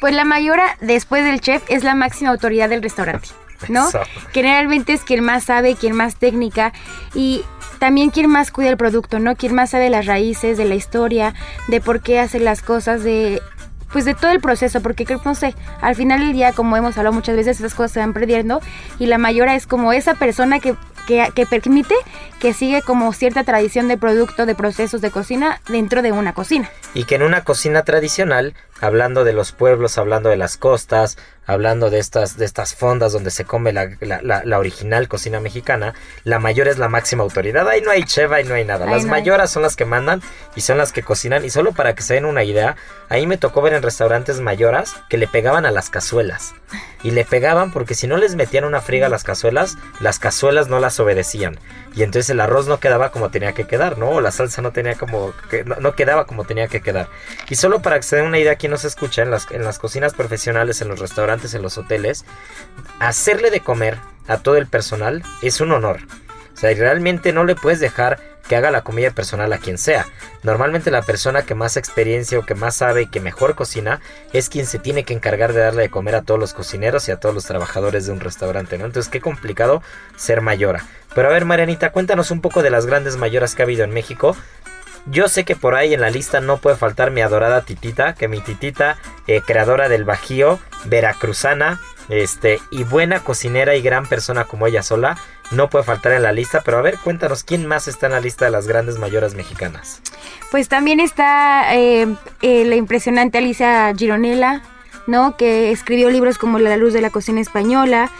[0.00, 3.28] Pues la mayora, después del chef, es la máxima autoridad del restaurante,
[3.68, 3.88] ¿no?
[3.88, 4.00] Eso.
[4.32, 6.72] Generalmente es quien más sabe, quien más técnica
[7.14, 7.44] y
[7.78, 9.36] también quien más cuida el producto, ¿no?
[9.36, 11.34] Quien más sabe las raíces de la historia,
[11.68, 13.42] de por qué hace las cosas, de
[13.92, 16.96] pues de todo el proceso, porque creo, no sé, al final del día, como hemos
[16.96, 18.60] hablado muchas veces, esas cosas se van perdiendo
[18.98, 20.74] y la mayora es como esa persona que,
[21.06, 21.94] que, que permite
[22.38, 26.70] que sigue como cierta tradición de producto, de procesos de cocina dentro de una cocina.
[26.94, 31.16] Y que en una cocina tradicional, hablando de los pueblos, hablando de las costas,
[31.46, 35.40] hablando de estas, de estas fondas donde se come la, la- la- la original cocina
[35.40, 37.68] mexicana, la mayor es la máxima autoridad.
[37.68, 38.84] Ahí no hay chef, ahí no hay nada.
[38.86, 39.20] Ahí Las no hay.
[39.22, 40.22] mayoras son las que mandan
[40.54, 41.44] y son las que cocinan.
[41.44, 42.76] Y solo para que se den una idea,
[43.08, 46.54] ahí me tocó ver en restaurantes mayoras que le pegaban a las cazuelas.
[47.02, 50.68] Y le pegaban porque si no les metían una friga a las cazuelas, las cazuelas
[50.68, 51.58] no las obedecían.
[51.96, 54.10] Y entonces el arroz no quedaba como tenía que quedar, ¿no?
[54.10, 57.08] O la salsa no tenía como que no, no quedaba como tenía que quedar.
[57.48, 59.78] Y solo para que se den una idea, quien nos escucha en las, en las
[59.78, 62.24] cocinas profesionales, en los restaurantes, en los hoteles,
[62.98, 66.00] hacerle de comer a todo el personal es un honor.
[66.54, 68.18] O sea, realmente no le puedes dejar
[68.50, 70.06] que haga la comida personal a quien sea.
[70.42, 74.00] Normalmente la persona que más experiencia o que más sabe y que mejor cocina
[74.32, 77.12] es quien se tiene que encargar de darle de comer a todos los cocineros y
[77.12, 78.86] a todos los trabajadores de un restaurante, ¿no?
[78.86, 79.82] Entonces, qué complicado
[80.16, 80.84] ser mayora.
[81.14, 83.92] Pero a ver, Marianita, cuéntanos un poco de las grandes mayoras que ha habido en
[83.92, 84.36] México.
[85.06, 88.28] Yo sé que por ahí en la lista no puede faltar mi adorada titita, que
[88.28, 94.66] mi titita, eh, creadora del Bajío, veracruzana, este, y buena cocinera y gran persona como
[94.66, 95.16] ella sola,
[95.52, 96.60] no puede faltar en la lista.
[96.64, 100.02] Pero a ver, cuéntanos, ¿quién más está en la lista de las grandes mayoras mexicanas?
[100.50, 102.06] Pues también está eh,
[102.42, 104.62] eh, la impresionante Alicia Gironella,
[105.06, 105.36] ¿no?
[105.36, 108.10] Que escribió libros como La luz de la cocina española.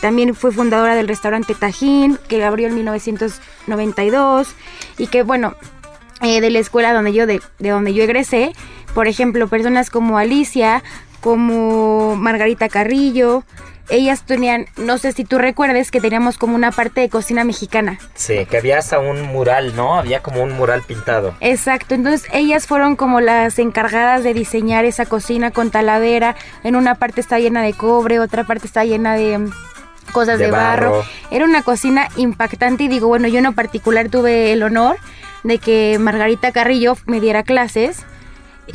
[0.00, 4.48] también fue fundadora del restaurante Tajín, que abrió en 1992.
[4.98, 5.56] Y que, bueno,
[6.22, 8.52] eh, de la escuela donde yo, de, de donde yo egresé,
[8.94, 10.82] por ejemplo, personas como Alicia,
[11.20, 13.44] como Margarita Carrillo,
[13.88, 17.98] ellas tenían, no sé si tú recuerdes que teníamos como una parte de cocina mexicana.
[18.14, 19.96] Sí, que había hasta un mural, ¿no?
[19.98, 21.34] Había como un mural pintado.
[21.40, 26.36] Exacto, entonces ellas fueron como las encargadas de diseñar esa cocina con talavera.
[26.62, 29.50] En una parte está llena de cobre, otra parte está llena de mm,
[30.12, 30.90] cosas De de, barro.
[30.92, 31.04] barro.
[31.32, 34.98] Era una cocina impactante y digo, bueno, yo en particular tuve el honor
[35.44, 38.04] de que Margarita Carrillo me diera clases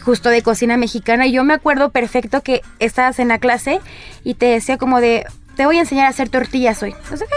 [0.01, 3.80] justo de cocina mexicana y yo me acuerdo perfecto que estabas en la clase
[4.23, 5.25] y te decía como de
[5.56, 6.93] te voy a enseñar a hacer tortillas hoy.
[7.08, 7.30] Pues ok,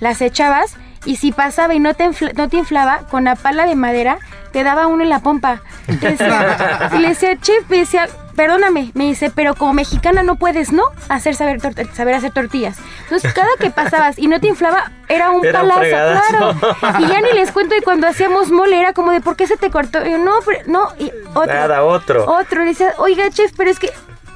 [0.00, 3.64] las echabas y si pasaba y no te, infla- no te inflaba, con la pala
[3.66, 4.18] de madera
[4.52, 5.60] te daba uno en la pompa.
[5.86, 10.72] Decía- y le decía, chef, me decía, perdóname, me dice, pero como mexicana no puedes,
[10.72, 10.82] ¿no?
[11.08, 12.76] Hacer saber, tor- saber hacer tortillas.
[13.04, 16.54] Entonces, cada que pasabas y no te inflaba, era un Era palazo, claro.
[17.00, 19.56] Y ya ni les cuento, y cuando hacíamos mole, era como de, ¿por qué se
[19.56, 20.04] te cortó?
[20.06, 21.52] Y yo, no, pero- no, y otro.
[21.54, 22.24] Nada, otro.
[22.26, 23.90] Otro, le decía, oiga, chef, pero es que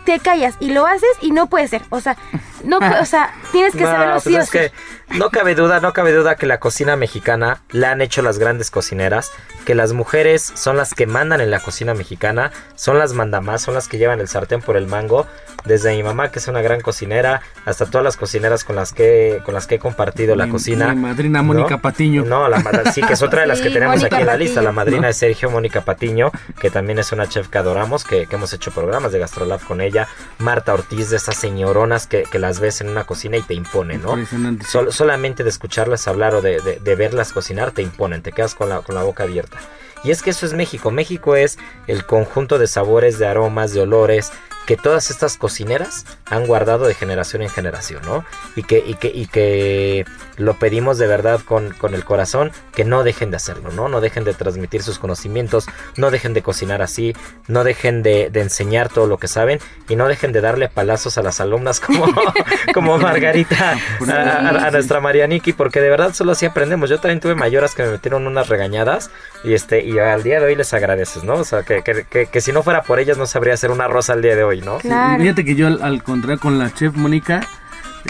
[0.05, 1.83] te callas y lo haces y no puede ser.
[1.91, 2.17] O sea,
[2.65, 4.59] no, o sea, tienes que No, saberlo pues sí o es sí.
[4.59, 4.73] que
[5.17, 8.71] no cabe duda, no cabe duda que la cocina mexicana la han hecho las grandes
[8.71, 9.31] cocineras,
[9.65, 13.75] que las mujeres son las que mandan en la cocina mexicana, son las mandamás, son
[13.75, 15.27] las que llevan el sartén por el mango,
[15.65, 19.43] desde mi mamá que es una gran cocinera, hasta todas las cocineras con las que
[19.45, 20.95] con las que he compartido la cocina.
[20.95, 21.83] mi madrina Mónica ¿no?
[21.83, 22.25] Patiño.
[22.25, 22.61] No, la
[22.93, 25.03] sí que es otra de las que tenemos Mónica aquí en la lista, la madrina
[25.03, 25.07] ¿No?
[25.09, 28.71] de Sergio Mónica Patiño, que también es una chef que adoramos, que, que hemos hecho
[28.71, 32.89] programas de Gastrolab con ella, Marta Ortiz de esas señoronas que, que las ves en
[32.89, 34.11] una cocina y te imponen, ¿no?
[34.13, 34.65] Impresionante.
[34.67, 38.55] Sol- solamente de escucharlas hablar o de, de- de verlas cocinar te imponen, te quedas
[38.55, 39.59] con la, con la boca abierta.
[40.03, 40.91] Y es que eso es México.
[40.91, 44.33] México es el conjunto de sabores, de aromas, de olores
[44.71, 48.25] que todas estas cocineras han guardado de generación en generación, ¿no?
[48.55, 50.05] Y que, y que, y que
[50.37, 53.89] lo pedimos de verdad con, con el corazón, que no dejen de hacerlo, ¿no?
[53.89, 57.17] No dejen de transmitir sus conocimientos, no dejen de cocinar así,
[57.49, 61.19] no dejen de, de enseñar todo lo que saben y no dejen de darle palazos
[61.19, 62.07] a las alumnas como,
[62.73, 63.73] como Margarita
[64.09, 66.89] a, a- a nuestra Marianiki, porque de verdad solo así aprendemos.
[66.91, 69.11] Yo también tuve mayoras que me metieron unas regañadas
[69.43, 71.35] y este y al día de hoy les agradeces, ¿no?
[71.35, 73.89] O sea, que, que, que- que si no fuera por ellas no sabría hacer una
[73.89, 74.79] rosa al día de hoy, ¿no?
[74.79, 75.23] Claro.
[75.23, 77.41] Fíjate que yo al, al contrario con la chef Mónica,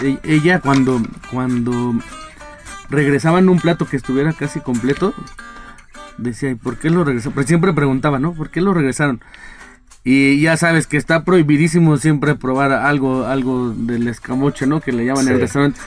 [0.01, 1.93] e- ella cuando, cuando
[2.89, 5.13] regresaban un plato que estuviera casi completo,
[6.17, 7.33] decía, ¿y por qué lo regresaron?
[7.35, 8.33] Pero siempre preguntaba, ¿no?
[8.33, 9.21] ¿Por qué lo regresaron?
[10.03, 14.81] Y ya sabes que está prohibidísimo siempre probar algo, algo del escamoche, ¿no?
[14.81, 15.33] Que le llaman en Sí.
[15.35, 15.79] el restaurante.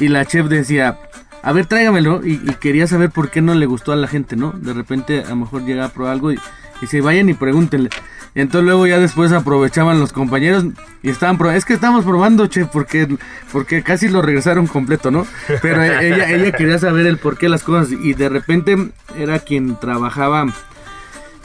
[0.00, 0.98] Y la chef decía,
[1.42, 2.24] a ver, tráigamelo.
[2.26, 4.52] Y, y quería saber por qué no le gustó a la gente, ¿no?
[4.52, 6.38] De repente a lo mejor llega a probar algo y,
[6.80, 7.90] y se vayan y pregúntenle.
[8.34, 10.64] Entonces luego ya después aprovechaban los compañeros
[11.02, 11.58] y estaban probando.
[11.58, 13.08] Es que estamos probando, chef, porque,
[13.50, 15.26] porque casi lo regresaron completo, ¿no?
[15.62, 17.90] Pero e- ella, quería saber el por qué las cosas.
[17.92, 18.76] Y de repente
[19.16, 20.46] era quien trabajaba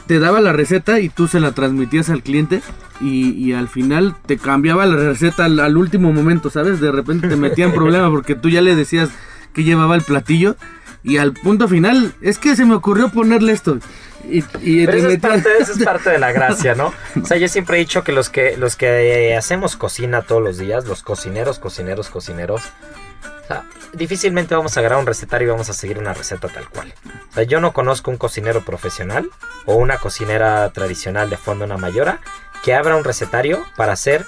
[0.06, 2.62] te daba la receta y tú se la transmitías al cliente
[3.00, 6.80] y, al final te cambiaba la receta al, último momento, ¿sabes?
[6.80, 9.10] De repente te metía en problema porque tú ya le decías
[9.52, 10.56] que llevaba el platillo
[11.02, 13.78] y al punto final es que se me ocurrió ponerle esto.
[14.28, 16.92] Y, y Pero eso es, parte, eso es parte de la gracia, ¿no?
[17.22, 20.58] O sea, yo siempre he dicho que los que los que hacemos cocina todos los
[20.58, 22.62] días, los cocineros, cocineros, cocineros,
[23.44, 26.68] o sea, difícilmente vamos a agarrar un recetario y vamos a seguir una receta tal
[26.68, 26.92] cual.
[27.30, 29.30] O sea, yo no conozco un cocinero profesional
[29.64, 32.20] o una cocinera tradicional de fondo una mayora
[32.64, 34.26] que abra un recetario para hacer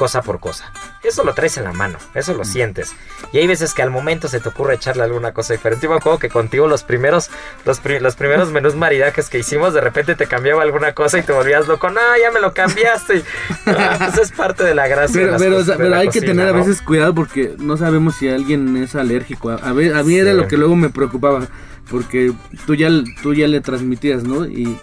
[0.00, 0.72] cosa por cosa.
[1.04, 2.92] Eso lo traes en la mano, eso lo sientes.
[3.34, 5.84] Y hay veces que al momento se te ocurre echarle alguna cosa diferente.
[5.84, 7.28] Yo me acuerdo que contigo los primeros,
[7.66, 11.22] los, pri- los primeros menús maridajes que hicimos, de repente te cambiaba alguna cosa y
[11.22, 11.90] te volvías loco.
[11.90, 13.22] No, ya me lo cambiaste.
[13.66, 15.20] Y, ah, pues es parte de la gracia.
[15.20, 16.52] de Pero, las pero, cosas o sea, de pero la hay que cocina, tener a
[16.52, 16.58] ¿no?
[16.64, 19.50] veces cuidado porque no sabemos si alguien es alérgico.
[19.50, 20.36] A, a ver, a mí era Sí.
[20.38, 21.46] lo que luego me preocupaba
[21.90, 22.32] porque
[22.66, 22.88] tú ya,
[23.22, 24.46] tú ya le transmitías, ¿no?
[24.46, 24.78] Y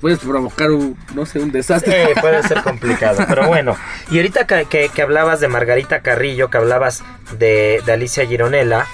[0.00, 2.06] puedes provocar, un, no sé, un desastre.
[2.14, 3.76] Sí, puede ser complicado, pero bueno.
[4.10, 7.02] Y ahorita que hablabas de Margarita Carrillo, que hablabas
[7.38, 8.86] de, de Alicia Gironella,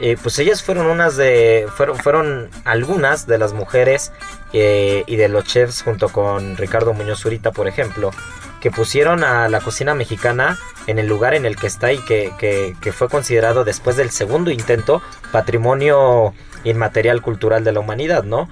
[0.00, 1.66] eh, pues ellas fueron unas de.
[1.74, 4.12] Fueron, fueron algunas de las mujeres
[4.52, 8.10] eh, y de los chefs, junto con Ricardo Muñoz Zurita, por ejemplo,
[8.60, 12.30] que pusieron a la cocina mexicana en el lugar en el que está y que,
[12.38, 15.00] que- que fue considerado después del segundo intento
[15.32, 18.48] patrimonio inmaterial cultural de la humanidad, ¿no?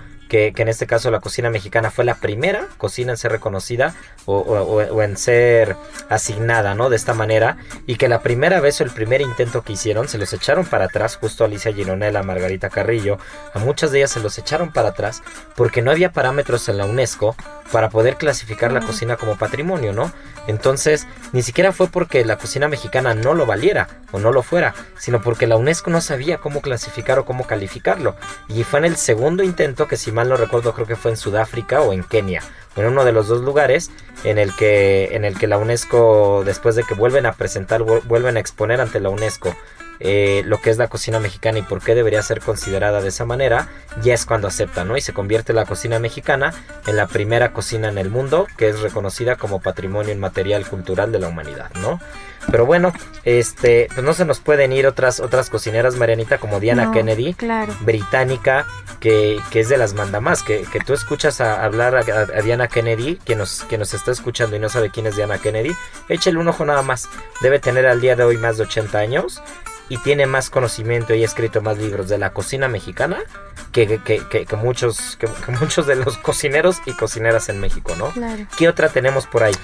[0.55, 3.95] Que en este caso la cocina mexicana fue la primera cocina en ser reconocida
[4.26, 5.76] o, o- o en ser
[6.09, 6.91] asignada, ¿no?
[6.91, 7.57] De esta manera.
[7.87, 10.87] Y que la primera vez o el primer intento que hicieron se los echaron para
[10.87, 13.18] atrás, justo a Alicia Gironella, Margarita Carrillo,
[13.53, 15.22] a muchas de ellas se los echaron para atrás
[15.57, 17.37] porque no había parámetros en la UNESCO
[17.72, 20.12] para poder clasificar la cocina como patrimonio, ¿no?
[20.47, 24.74] Entonces, ni siquiera fue porque la cocina mexicana no lo valiera o no lo fuera,
[24.99, 28.14] sino porque la UNESCO no sabía cómo clasificar o cómo calificarlo.
[28.49, 31.16] Y fue en el segundo intento, que si mal no recuerdo creo que fue en
[31.16, 32.43] Sudáfrica o en Kenia,
[32.77, 33.91] en uno de los dos lugares,
[34.25, 38.03] en el que, en el que la UNESCO, después de que vuelven a presentar, vu-
[38.05, 39.55] vuelven a exponer ante la UNESCO
[40.01, 43.24] eh, lo que es la cocina mexicana y por qué debería ser considerada de esa
[43.24, 43.68] manera,
[44.03, 44.97] ya es cuando acepta, ¿no?
[44.97, 46.53] Y se convierte la cocina mexicana
[46.86, 51.18] en la primera cocina en el mundo que es reconocida como patrimonio inmaterial cultural de
[51.20, 52.01] la humanidad, ¿no?
[52.51, 52.92] Pero bueno,
[53.24, 57.32] este, pues no se nos pueden ir otras, otras cocineras, Marianita, como Diana No, Kennedy,
[57.32, 57.72] Claro.
[57.80, 58.66] británica,
[59.01, 62.68] que, que es de las mandamás, que, que tú escuchas a hablar a, a Diana
[62.68, 65.74] Kennedy, que nos, que nos está escuchando y no sabe quién es Diana Kennedy,
[66.11, 67.09] échale un ojo nada más.
[67.40, 69.42] Debe tener al día de hoy más de 80 años
[69.89, 73.18] y tiene más conocimiento y ha escrito más libros de la cocina mexicana
[73.72, 75.28] que, que, que- que muchos, que,
[75.61, 78.09] muchos de los cocineros y cocineras en México, ¿no?
[78.11, 78.47] Claro.
[78.57, 79.55] ¿Qué otra tenemos por ahí?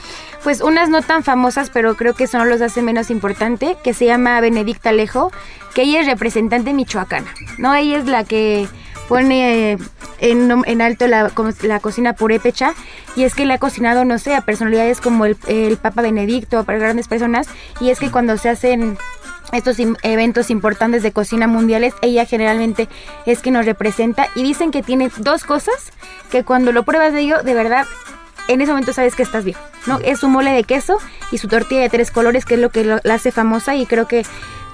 [0.44, 3.94] Pues unas no tan famosas, pero creo que eso no los hace menos importante, que
[3.94, 5.32] se llama Benedicta Alejo,
[5.74, 7.74] que ella es representante michoacana, ¿no?
[7.74, 8.68] Ella es la que
[9.08, 9.78] pone
[10.20, 12.74] en, en alto la, la cocina purépecha
[13.16, 16.62] y es que le ha cocinado, no sé, a personalidades como el, el Papa Benedicto,
[16.64, 17.48] para grandes personas,
[17.80, 18.98] y es que cuando se hacen
[19.53, 22.88] estos eventos importantes de cocina mundiales, ella generalmente
[23.26, 25.92] es que nos representa y dicen que tiene dos cosas
[26.30, 27.86] que cuando lo pruebas de ello, de verdad,
[28.48, 29.98] en ese momento sabes que estás bien, ¿no?
[30.03, 30.98] Es su mole de queso
[31.30, 33.86] y su tortilla de tres colores, que es lo que lo- la hace famosa y
[33.86, 34.24] creo que,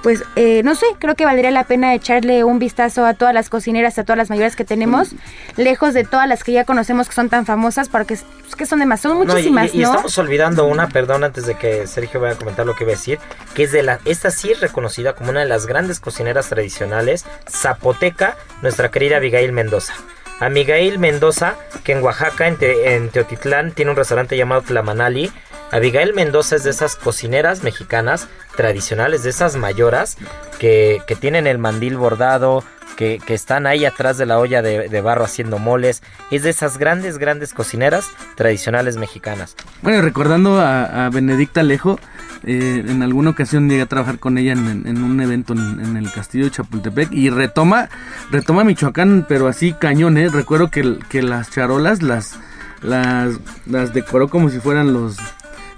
[0.03, 3.49] pues, eh, no sé, creo que valdría la pena echarle un vistazo a todas las
[3.49, 5.09] cocineras, a todas las mayores que tenemos,
[5.57, 8.65] lejos de todas las que ya conocemos que son tan famosas, porque es- pues, que
[8.65, 9.89] son demás, son No, y- muchísimas, y, y ¿no?
[9.91, 12.95] estamos olvidando una, perdón, antes de que Sergio vaya a comentar lo que iba a
[12.95, 13.19] decir,
[13.53, 17.25] que es de la, esta sí es reconocida como una de las grandes cocineras tradicionales,
[17.49, 19.93] zapoteca, nuestra querida Abigail Mendoza.
[20.39, 25.31] Abigail Mendoza, que en Oaxaca, en, Te- en Teotitlán, tiene un restaurante llamado Tlamanali.
[25.71, 30.17] Abigail Mendoza es de esas cocineras mexicanas tradicionales, de esas mayoras,
[30.59, 32.63] que, que tienen el mandil bordado,
[32.95, 36.01] que, que están ahí atrás de la olla de, barro haciendo moles.
[36.31, 39.55] Es de esas grandes, grandes cocineras tradicionales mexicanas.
[39.81, 41.99] Bueno, recordando a, a Benedicta Alejo,
[42.43, 46.45] eh, en alguna ocasión llegué a trabajar con ella en, un evento en, el castillo
[46.45, 47.89] de Chapultepec y retoma,
[48.31, 50.29] retoma Michoacán, pero así cañón, ¿eh?
[50.29, 52.35] Recuerdo que, que las charolas las,
[52.81, 55.17] las, las decoró como si fueran los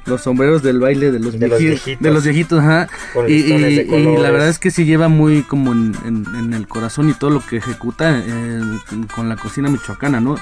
[0.10, 2.04] los sombreros del baile de los, De los vieji- viejitos.
[2.04, 2.88] de los viejitos, ajá.
[3.14, 6.54] Con Y, y- y la verdad es que sí lleva muy como en, en- en
[6.54, 8.62] el corazón y todo lo que ejecuta eh,
[9.16, 10.36] con la cocina michoacana, ¿no?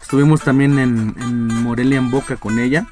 [0.00, 2.86] Estuvimos también en, en Morelia en Boca con ella.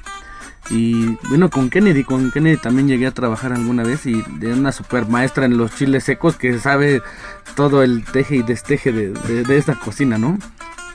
[0.69, 4.71] Y bueno, con Kennedy, con Kennedy también llegué a trabajar alguna vez y de una
[4.71, 7.01] super maestra en los chiles secos que sabe
[7.55, 10.37] todo el teje y desteje de, de- de esta cocina, ¿no?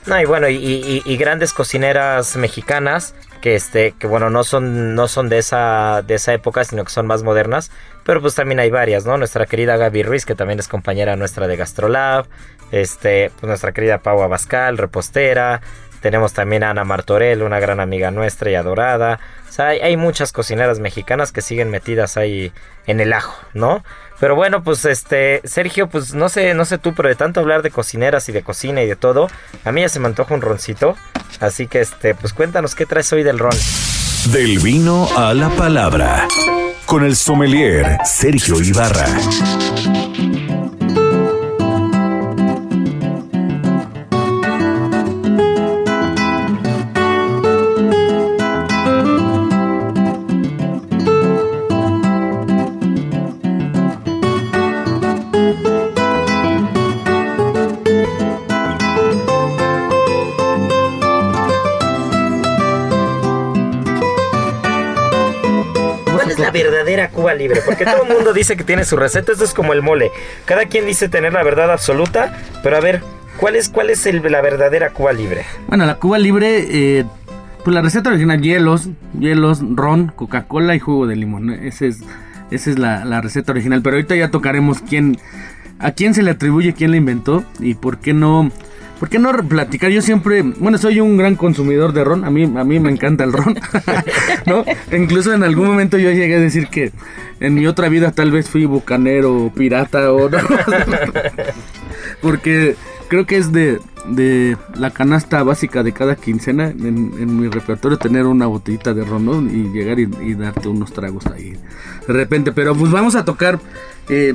[0.08, 5.28] No, y bueno, y, grandes cocineras mexicanas que este, que bueno, no son, no son
[5.28, 7.70] de esa, de esa época, sino que son más modernas,
[8.04, 9.18] pero pues también hay varias, ¿no?
[9.18, 12.26] Nuestra querida Gaby Ruiz, que también es compañera nuestra de Gastrolab,
[12.72, 15.60] este, pues nuestra querida Pau Abascal, repostera,
[16.00, 19.20] tenemos también a Ana Martorell, una gran amiga nuestra y adorada.
[19.48, 22.52] O sea, hay muchas cocineras mexicanas que siguen metidas ahí
[22.86, 23.84] en el ajo, ¿no?
[24.20, 27.62] Pero bueno, pues este, Sergio, pues no sé, no sé tú, pero de tanto hablar
[27.62, 29.28] de cocineras y de cocina y de todo,
[29.64, 30.96] a mí ya se me antoja un roncito.
[31.40, 33.56] Así que este, pues cuéntanos qué traes hoy del ron.
[34.32, 36.26] Del vino a la palabra.
[36.86, 39.06] Con el sommelier Sergio Ibarra.
[67.34, 67.60] Libre?
[67.64, 70.10] Porque todo el mundo dice que tiene su receta, esto es como el mole.
[70.44, 73.02] Cada quien dice tener la verdad absoluta, pero a ver,
[73.38, 75.44] ¿cuál es, cuál es el- la verdadera Cuba libre?
[75.68, 76.66] Bueno, la Cuba Libre,
[77.00, 77.04] eh,
[77.64, 81.50] pues la receta original, hielos, hielos, ron, Coca-Cola y jugo de limón.
[81.50, 82.00] Esa es,
[82.50, 83.82] esa es la, la receta original.
[83.82, 85.18] Pero ahorita ya tocaremos quién,
[85.78, 88.50] a quién se le atribuye, quién la inventó y por qué no...
[88.98, 89.90] ¿Por qué no platicar?
[89.90, 93.24] Yo siempre, bueno, soy un gran consumidor de ron, a mí, a mí me encanta
[93.24, 93.58] el ron,
[94.46, 94.64] ¿no?
[94.90, 96.92] Incluso en algún momento yo llegué a decir que
[97.40, 100.38] en mi otra vida tal vez fui bucanero, pirata o no.
[102.20, 102.74] Porque
[103.08, 103.78] creo que es de,
[104.08, 109.24] de la canasta básica de cada quincena en, mi repertorio tener una botellita de ron
[109.24, 109.40] ¿no?
[109.42, 111.54] y llegar y, y darte unos tragos ahí
[112.08, 112.50] de repente.
[112.52, 113.60] Pero pues vamos a tocar
[114.08, 114.34] eh,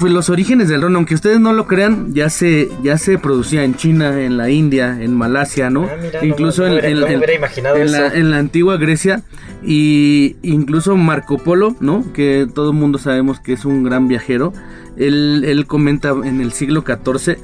[0.00, 3.62] pues los orígenes del ron, aunque ustedes no lo crean, ya se ya se producía
[3.64, 5.84] en China, en la India, en Malasia, ¿no?
[5.84, 8.38] Ah, mira, no incluso no en, en- no me en- imaginado en la, en la
[8.38, 9.22] antigua Grecia
[9.62, 12.04] y incluso Marco Polo, ¿no?
[12.12, 14.52] Que todo el mundo sabemos que es un gran viajero.
[14.96, 17.36] Él, él comenta en el siglo XIV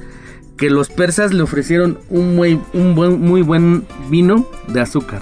[0.57, 5.21] que los persas le ofrecieron un muy, un buen, muy buen vino de azúcar,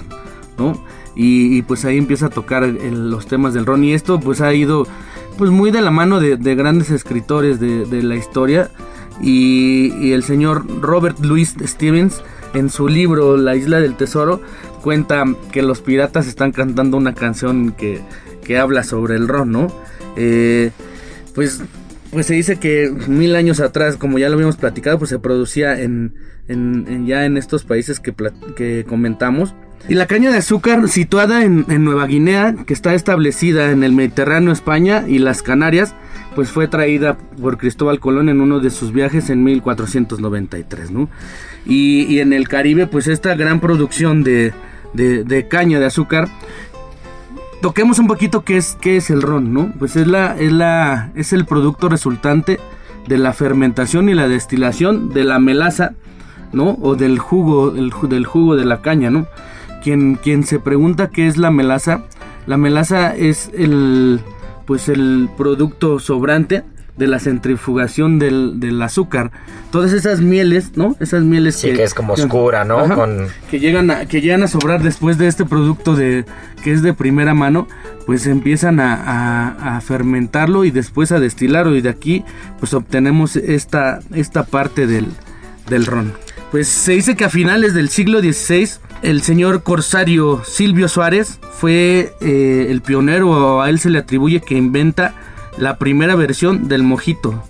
[0.58, 0.82] ¿no?
[1.14, 4.40] Y, y, pues ahí empieza a tocar el- los temas del ron y esto pues
[4.40, 4.86] ha ido
[5.38, 8.70] pues muy de la mano de, de grandes escritores de, la historia
[9.20, 12.22] y, y el señor Robert Louis Stevens
[12.54, 14.40] en su libro La isla del tesoro
[14.82, 18.00] cuenta que los piratas están cantando una canción que,
[18.44, 19.72] que habla sobre el ron, ¿no?
[20.16, 20.70] Eh,
[21.34, 21.60] pues,
[22.12, 25.78] pues se dice que mil años atrás, como ya lo habíamos platicado, pues se producía
[25.80, 26.14] en,
[26.48, 28.14] en- ya en estos países que,
[28.54, 29.54] que comentamos.
[29.88, 33.92] Y la caña de azúcar situada en, en Nueva Guinea, que está establecida en el
[33.92, 35.94] Mediterráneo, España y las Canarias,
[36.34, 41.08] pues fue traída por Cristóbal Colón en uno de sus viajes en 1493, ¿no?
[41.64, 44.52] Y, y en el Caribe, pues esta gran producción de,
[44.92, 46.28] de- caña de azúcar
[47.62, 49.72] toquemos un poquito qué es, qué es el ron, ¿no?
[49.78, 52.58] Pues es la, es la, es el producto resultante
[53.08, 55.92] de la fermentación y la destilación de la melaza,
[56.52, 56.76] ¿no?
[56.82, 59.26] O del jugo, el del jugo de la caña, ¿no?
[59.86, 62.02] Quien, quien se pregunta qué es la melaza,
[62.48, 64.18] la melaza es el,
[64.64, 66.64] pues el producto sobrante
[66.96, 69.30] de la centrifugación del, del azúcar.
[69.70, 70.96] Todas esas mieles, ¿no?
[70.98, 72.80] Esas mieles Sí, que es como oscura, ¿no?
[72.80, 72.96] Ajá.
[72.96, 76.24] Con- que llegan a, que llegan a sobrar después de este producto de
[76.64, 77.68] que es de primera mano,
[78.06, 82.24] pues empiezan a, a- a fermentarlo y después a destilarlo y de aquí
[82.58, 85.06] pues obtenemos esta, esta parte del,
[85.70, 86.12] del ron.
[86.50, 88.68] Pues se dice que a finales del siglo XVI
[89.02, 94.56] el señor corsario Silvio Suárez fue eh, el pionero, a él se le atribuye que
[94.56, 95.14] inventa
[95.58, 97.42] la primera versión del mojito.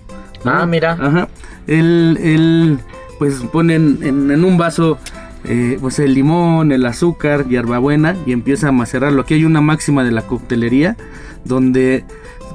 [0.45, 0.93] Ah, mira.
[0.99, 1.27] Ajá.
[1.67, 2.79] Él, él,
[3.19, 4.97] pues pone en, en- en un vaso
[5.43, 9.21] eh, pues el limón, el azúcar, hierbabuena y empieza a macerarlo.
[9.21, 10.95] Aquí hay una máxima de la coctelería
[11.45, 12.05] donde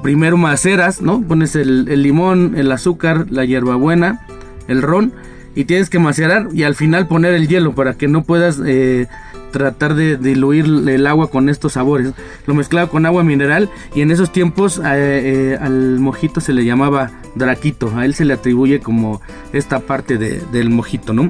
[0.01, 1.21] primero maceras, ¿no?
[1.21, 4.25] Pones el, el limón, el azúcar, la hierbabuena,
[4.67, 5.13] el ron
[5.55, 9.07] y tienes que macerar y al final poner el hielo para que no puedas eh,
[9.51, 12.11] tratar de diluir el agua con estos sabores.
[12.47, 16.65] Lo mezclaba con agua mineral y en esos tiempos eh, eh, al mojito se le
[16.65, 17.91] llamaba draquito.
[17.95, 19.21] A él se le atribuye como
[19.53, 21.29] esta parte de- del mojito, ¿no?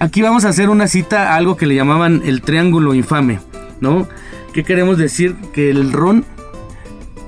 [0.00, 3.38] Aquí vamos a hacer una cita a algo que le llamaban el triángulo infame,
[3.80, 4.08] ¿no?
[4.52, 5.36] ¿Qué queremos decir?
[5.52, 6.24] Que el ron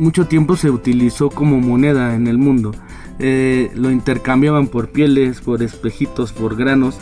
[0.00, 2.74] mucho tiempo se utilizó como moneda en el mundo.
[3.18, 6.98] Eh, lo intercambiaban por pieles, por espejitos, por granos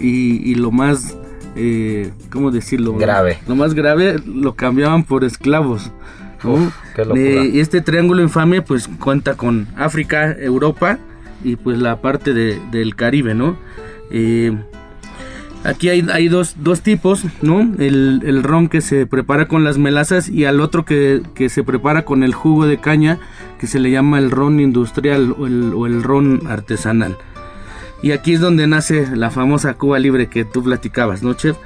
[0.00, 1.16] y, y lo más,
[1.56, 2.94] eh, ¿cómo decirlo?
[2.94, 3.38] Grave.
[3.48, 5.90] Lo más grave lo cambiaban por esclavos.
[6.44, 6.52] ¿no?
[6.54, 7.20] Uf, qué locura.
[7.22, 10.98] Eh, y este triángulo infame pues cuenta con África, Europa
[11.42, 13.56] y pues la parte de- del Caribe, ¿no?
[15.66, 17.60] Aquí hay, dos, tipos, ¿no?
[17.78, 22.04] El, ron que se prepara con las melazas y al otro que, que se prepara
[22.04, 23.18] con el jugo de caña,
[23.58, 27.16] que se le llama el ron industrial o el, o el ron artesanal.
[28.00, 31.56] Y aquí es donde nace la famosa Cuba Libre que tú platicabas, ¿no, chef?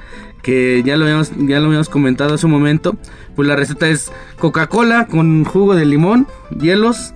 [0.41, 2.97] Que ya lo habíamos, ya lo habíamos comentado hace un momento.
[3.35, 6.25] Pues la receta es Coca-Cola con jugo de limón,
[6.59, 7.13] hielos.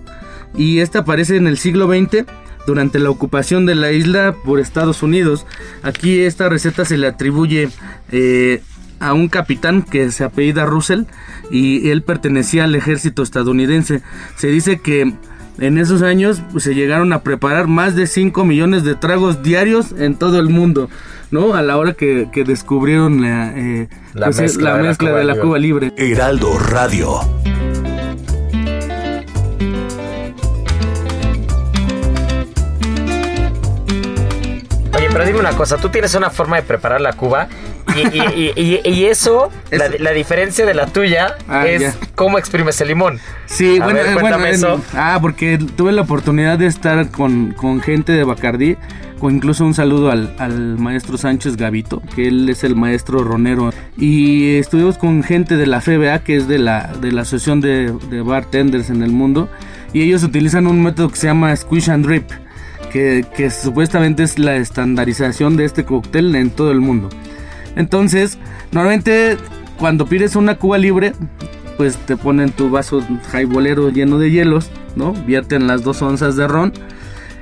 [0.56, 2.26] Y esta aparece en el siglo XX
[2.66, 5.46] durante la ocupación de la isla por Estados Unidos.
[5.84, 7.70] Aquí esta receta se le atribuye
[8.12, 8.62] eh,
[9.00, 11.04] a un capitán que se apellida Russell
[11.52, 14.02] y él pertenecía al ejército estadounidense.
[14.36, 15.14] Se dice que
[15.60, 19.94] en esos años pues, se llegaron a preparar más de 5 millones de tragos diarios
[19.98, 20.90] en todo el mundo,
[21.32, 21.54] ¿no?
[21.54, 25.10] A la hora que, que descubrieron la, eh, La pues, mezcla la de la mezcla
[25.10, 25.48] Cuba de la Libre.
[25.48, 25.94] Cuba Libre.
[25.98, 27.20] Heraldo Radio.
[35.16, 37.48] Pero dime una cosa, tú tienes una forma de preparar la cuba
[37.96, 41.94] y, y- y- y- y eso, la, la diferencia de la tuya Ah, es ya.
[42.16, 43.20] cómo exprimes el limón.
[43.46, 44.74] Sí, A bueno, ver, eh, cuéntame bueno, eso.
[44.76, 48.76] en- ah, porque tuve la oportunidad de estar con, con gente de Bacardí,
[49.22, 53.72] o incluso un saludo al, al maestro Sánchez Gavito, que él es el maestro ronero,
[53.98, 57.94] y estuvimos con gente de la FBA, que es de la, de la Asociación de,
[58.10, 59.48] de Bartenders en el mundo,
[59.94, 62.30] y ellos utilizan un método que se llama Squish and Drip,
[62.96, 67.10] que, supuestamente es la estandarización de este cóctel en todo el mundo.
[67.76, 68.38] Entonces,
[68.72, 69.38] normalmente
[69.78, 71.12] cuando pides una cuba libre,
[71.76, 75.12] pues te ponen tu vaso jaibolero lleno de hielos, ¿no?
[75.12, 76.72] Vierten las dos onzas de ron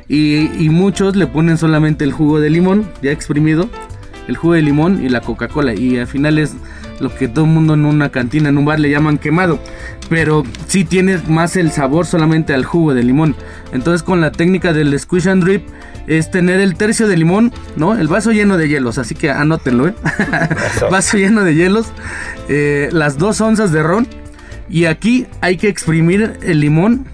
[0.08, 3.70] Y, y muchos le ponen solamente el jugo de limón, ya exprimido,
[4.28, 5.76] el jugo de limón y la Coca-Cola.
[5.76, 6.56] Y al final es
[7.00, 9.60] lo que todo el mundo en una cantina, en un bar le llaman quemado.
[10.10, 13.36] Pero sí tiene más el sabor solamente al jugo de limón.
[13.72, 15.68] Entonces con la técnica del squish and drip
[16.08, 17.98] es tener el tercio de limón, ¿no?
[17.98, 19.94] El vaso lleno de hielos, así que anótenlo, ¿eh?
[20.92, 21.88] vaso lleno de hielos,
[22.50, 24.08] eh, las dos onzas de ron.
[24.70, 27.06] Y aquí hay que exprimir el limón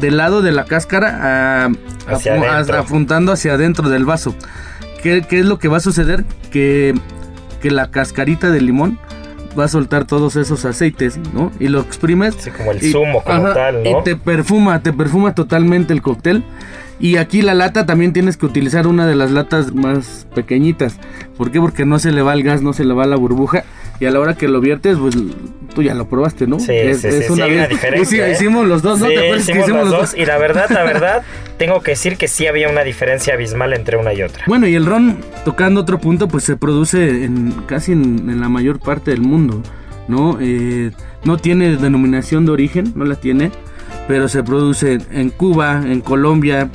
[0.00, 1.70] del lado de la cáscara a,
[2.06, 4.34] Hacia a- apuntando hacia adentro del vaso.
[5.02, 6.24] ¿Qué, qué es lo que va a suceder?
[6.50, 6.94] Que,
[7.60, 8.98] que la cascarita del limón
[9.58, 11.50] va a soltar todos esos aceites, ¿no?
[11.58, 12.36] Y lo exprimes.
[12.38, 13.90] Sí, como el zumo como ajá, tal, ¿no?
[13.90, 16.44] Y te perfuma, te perfuma totalmente el cóctel.
[16.98, 20.98] Y aquí la lata también tienes que utilizar una de las latas más pequeñitas.
[21.36, 21.58] ¿Por qué?
[21.58, 23.64] Porque no se le va el gas, no se le va la burbuja.
[24.00, 25.14] Y a la hora que lo viertes, pues
[25.74, 26.58] tú ya lo probaste, ¿no?
[26.58, 28.28] Sí, Es- sí, es sí, sí, una vez- diferencia.
[28.28, 28.32] ¿eh?
[28.32, 29.06] hicimos los dos, ¿no?
[29.06, 30.14] Sí, ¿Te acuerdas que hicimos los dos.
[30.16, 31.22] Y la verdad, la verdad,
[31.58, 34.42] tengo que decir que sí había una diferencia abismal entre una y otra.
[34.46, 38.48] Bueno, y el ron, tocando otro punto, pues se produce en casi en, en la
[38.48, 39.62] mayor parte del mundo,
[40.08, 40.38] ¿no?
[40.40, 40.90] Eh,
[41.24, 43.52] no tiene denominación de origen, no la tiene,
[44.08, 46.70] pero se produce en Cuba, en Colombia,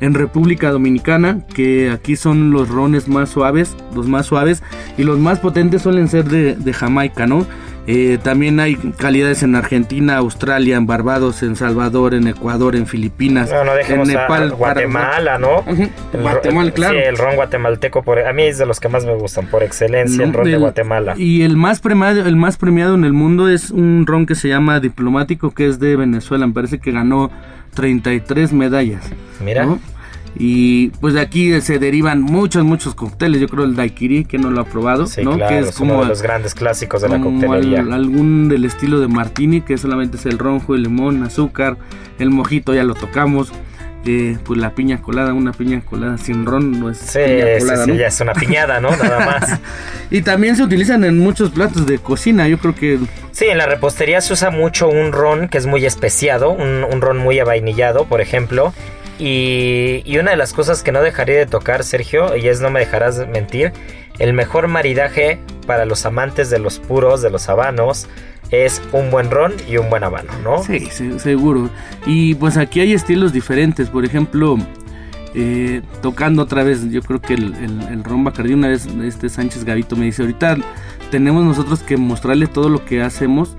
[0.00, 4.62] en República Dominicana, que aquí son los rones más suaves, los más suaves,
[4.98, 7.46] y los más potentes suelen ser de, de Jamaica, ¿no?
[7.88, 13.48] Eh, también hay calidades en Argentina, Australia, en Barbados, en Salvador, en Ecuador, en Filipinas,
[13.48, 15.62] No, no dejemos en Nepal, a Guatemala, ¿no?
[15.68, 16.98] El ro- Guatemala, claro.
[16.98, 19.62] Sí, el ron guatemalteco, por, a mí es de los que más me gustan, por
[19.62, 21.14] excelencia, el ron de Guatemala.
[21.16, 24.48] Y el más premiado, el más premiado en el mundo es un ron que se
[24.48, 26.44] llama diplomático, que es de Venezuela.
[26.48, 27.30] Me parece que ganó
[27.76, 29.04] 33 medallas.
[29.44, 29.64] Mira.
[29.64, 29.78] ¿no?
[30.38, 33.40] Y pues de aquí se derivan muchos, muchos cócteles.
[33.40, 35.34] Yo creo el daiquiri, que no lo ha probado, Sí, ¿no?
[35.36, 37.80] claro, que es, es uno como, de los grandes clásicos de la como coctelería.
[37.80, 41.78] al- algún del estilo de martini, que solamente es el ronjo, el limón, azúcar,
[42.18, 43.50] el mojito, ya lo tocamos.
[44.06, 47.84] Eh, pues la piña colada, una piña colada sin ron no es Sí, piña colada,
[47.84, 47.96] sí, ¿no?
[47.96, 48.90] ya es una piñada, ¿no?
[48.96, 49.60] Nada más.
[50.10, 52.46] Y también se utilizan en muchos platos de cocina.
[52.48, 52.98] Yo creo que
[53.32, 57.00] Sí, en la repostería se usa mucho un ron que es muy especiado, un, un
[57.00, 58.72] ron muy avainillado, por ejemplo.
[59.18, 62.70] Y, y una de las cosas que no dejaré de tocar, Sergio, y es no
[62.70, 63.72] me dejarás mentir,
[64.18, 68.08] el mejor maridaje para los amantes de los puros, de los habanos,
[68.50, 70.62] es un buen ron y un buen habano, ¿no?
[70.62, 71.68] Sí, se- seguro.
[72.06, 73.88] Y pues aquí hay estilos diferentes.
[73.90, 74.56] Por ejemplo,
[75.34, 79.64] eh, tocando otra vez, yo creo que el, el, ron Bacardí, una vez este Sánchez
[79.64, 80.56] Gavito me dice, ahorita
[81.10, 83.56] tenemos nosotros que mostrarle todo lo que hacemos.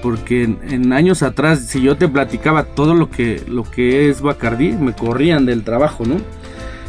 [0.00, 4.20] Porque en, en años atrás, si yo te platicaba todo lo que, lo que es
[4.22, 6.18] Bacardí, me corrían del trabajo, ¿no?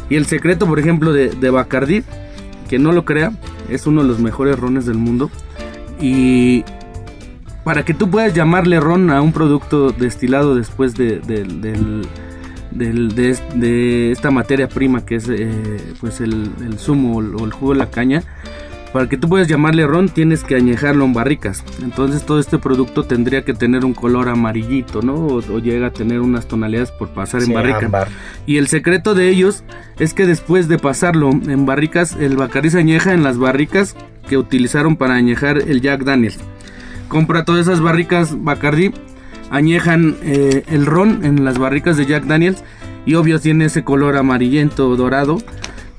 [0.08, 2.04] Y el secreto, por ejemplo, de, de Bacardí,
[2.68, 3.32] que no lo crea,
[3.68, 5.28] es uno de los mejores rones del mundo.
[6.00, 6.64] Y
[7.64, 11.18] para que tú puedas llamarle ron a un producto destilado después de,
[12.72, 15.50] de, es- de esta materia prima que es eh,
[16.00, 18.22] pues el, el zumo o el- o el jugo de la caña,
[18.92, 21.62] para que tú puedas llamarle ron tienes que añejarlo en barricas.
[21.82, 25.14] Entonces todo este producto tendría que tener un color amarillito, ¿no?
[25.14, 27.86] O, o llega a tener unas tonalidades por pasar Sí, en barrica.
[27.86, 28.08] ámbar.
[28.46, 29.62] Y el secreto de ellos
[29.98, 33.94] es que después de pasarlo en barricas, el Bacardí se añeja en las barricas
[34.28, 36.38] que utilizaron para añejar el Jack Daniels.
[37.10, 38.92] Compra todas esas barricas Bacardí,
[39.50, 42.62] añejan eh, el ron en las barricas de Jack Daniels
[43.04, 45.38] y obvio tiene ese color amarillento dorado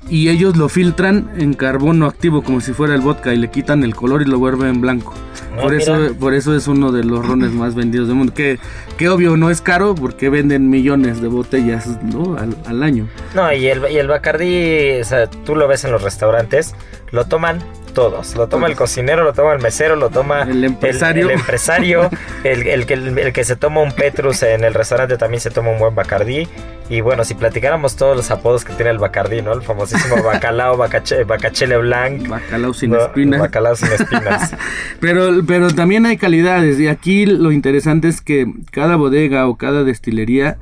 [0.10, 3.84] y ellos lo filtran en carbono activo como si fuera el vodka y le quitan
[3.84, 5.14] el color y lo vuelven blanco.
[5.54, 6.14] Ah, por eso mira.
[6.14, 8.34] por eso es uno de los rones más vendidos del mundo.
[8.34, 8.58] Que,
[8.98, 12.38] que obvio no es caro porque venden millones de botellas ¿no?
[12.38, 13.10] al, al año.
[13.36, 16.74] No, y el, y el Bacardí, o sea, tú lo ves en los restaurantes,
[17.12, 17.60] lo toman
[17.92, 18.36] todos.
[18.36, 21.30] Lo toma el cocinero, lo toma el mesero, lo toma El empresario.
[21.30, 22.10] el, empresario,
[22.44, 25.70] el, el que, el que se toma un Petrus en el restaurante también se toma
[25.72, 26.48] un buen Bacardí.
[26.90, 29.54] Y bueno, si platicáramos todos los apodos que tiene el Bacardí, ¿no?
[29.54, 32.28] El famosísimo Bacalao, Bacache, Bacachele Blanc.
[32.28, 33.40] Bacalao sin no, espinas.
[33.40, 34.54] Bacalao sin espinas.
[35.00, 39.84] Pero, pero también hay calidades y aquí lo interesante es que cada bodega o cada
[39.84, 40.58] destilería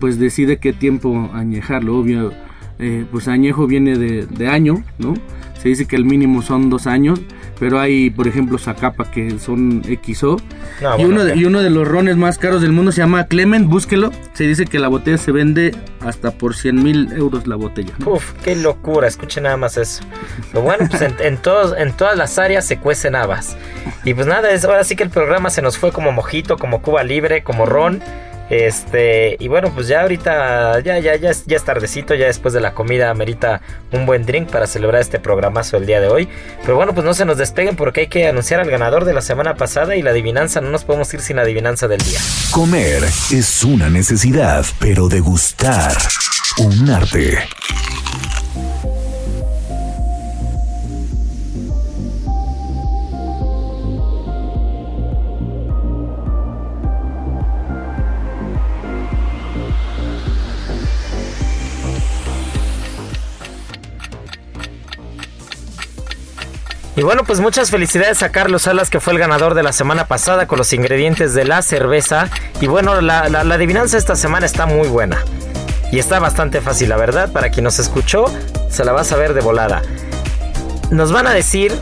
[0.00, 1.98] pues decide qué tiempo añejarlo.
[1.98, 2.32] Obvio,
[2.78, 5.14] eh, pues añejo viene de, de año, ¿no?
[5.64, 7.20] Se dice que el mínimo son dos años,
[7.58, 10.36] pero hay, por ejemplo, Zacapa que son XO.
[10.82, 13.00] No, y, bueno, uno de, y uno de los rones más caros del mundo se
[13.00, 14.10] llama Clement, búsquelo.
[14.34, 17.94] Se dice que la botella se vende hasta por 100 mil euros la botella.
[17.98, 18.10] ¿no?
[18.10, 20.02] Uf, qué locura, escuchen nada más eso.
[20.52, 23.56] Pero bueno, pues en, en todos, en todas las áreas se cuecen habas.
[24.04, 26.82] Y pues nada, es, ahora sí que el programa se nos fue como mojito, como
[26.82, 28.02] Cuba Libre, como ron.
[28.50, 32.60] Este, y bueno, pues ya ahorita, ya, ya, ya, es- ya tardecito, ya después de
[32.60, 36.28] la comida amerita un buen drink para celebrar este programazo el día de hoy.
[36.62, 39.22] Pero bueno, pues no se nos despeguen porque hay que anunciar al ganador de la
[39.22, 42.18] semana pasada y la adivinanza, no nos podemos ir sin la adivinanza del día.
[42.50, 45.96] Comer es una necesidad, pero degustar
[46.58, 47.38] un arte.
[66.96, 70.06] Y bueno, pues muchas felicidades a Carlos Salas, que fue el ganador de la semana
[70.06, 72.30] pasada con los ingredientes de la cerveza.
[72.60, 75.24] Y bueno, la, la, adivinanza esta semana está muy buena.
[75.90, 77.32] Y está bastante fácil, la verdad.
[77.32, 78.26] Para quien nos escuchó,
[78.70, 79.82] se la va a saber de volada.
[80.90, 81.72] Nos van a decir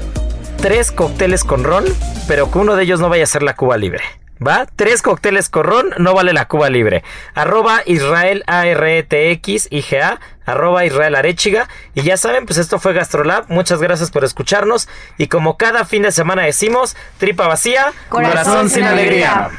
[0.56, 1.84] tres cócteles con ron,
[2.26, 4.02] pero que uno de ellos no vaya a ser la Cuba Libre.
[4.44, 4.66] ¿Va?
[4.76, 7.04] Tres cócteles con ron, no vale la Cuba Libre.
[7.34, 11.68] Arroba Israel ARETX IGA, arroba Israel Arechiga.
[11.94, 13.46] Y ya saben, pues esto fue Gastrolab.
[13.48, 14.88] Muchas gracias por escucharnos.
[15.18, 19.50] Y como cada fin de semana decimos, tripa vacía, Corazón corazón, sin sin alegría.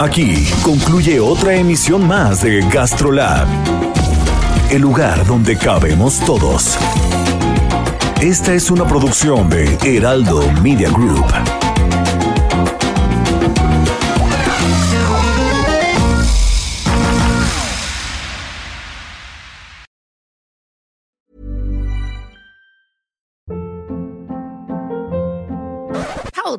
[0.00, 3.46] Aquí concluye otra emisión más de Gastrolab,
[4.70, 6.76] el lugar donde cabemos todos.
[8.20, 11.63] Esta es una producción de Heraldo Media Group.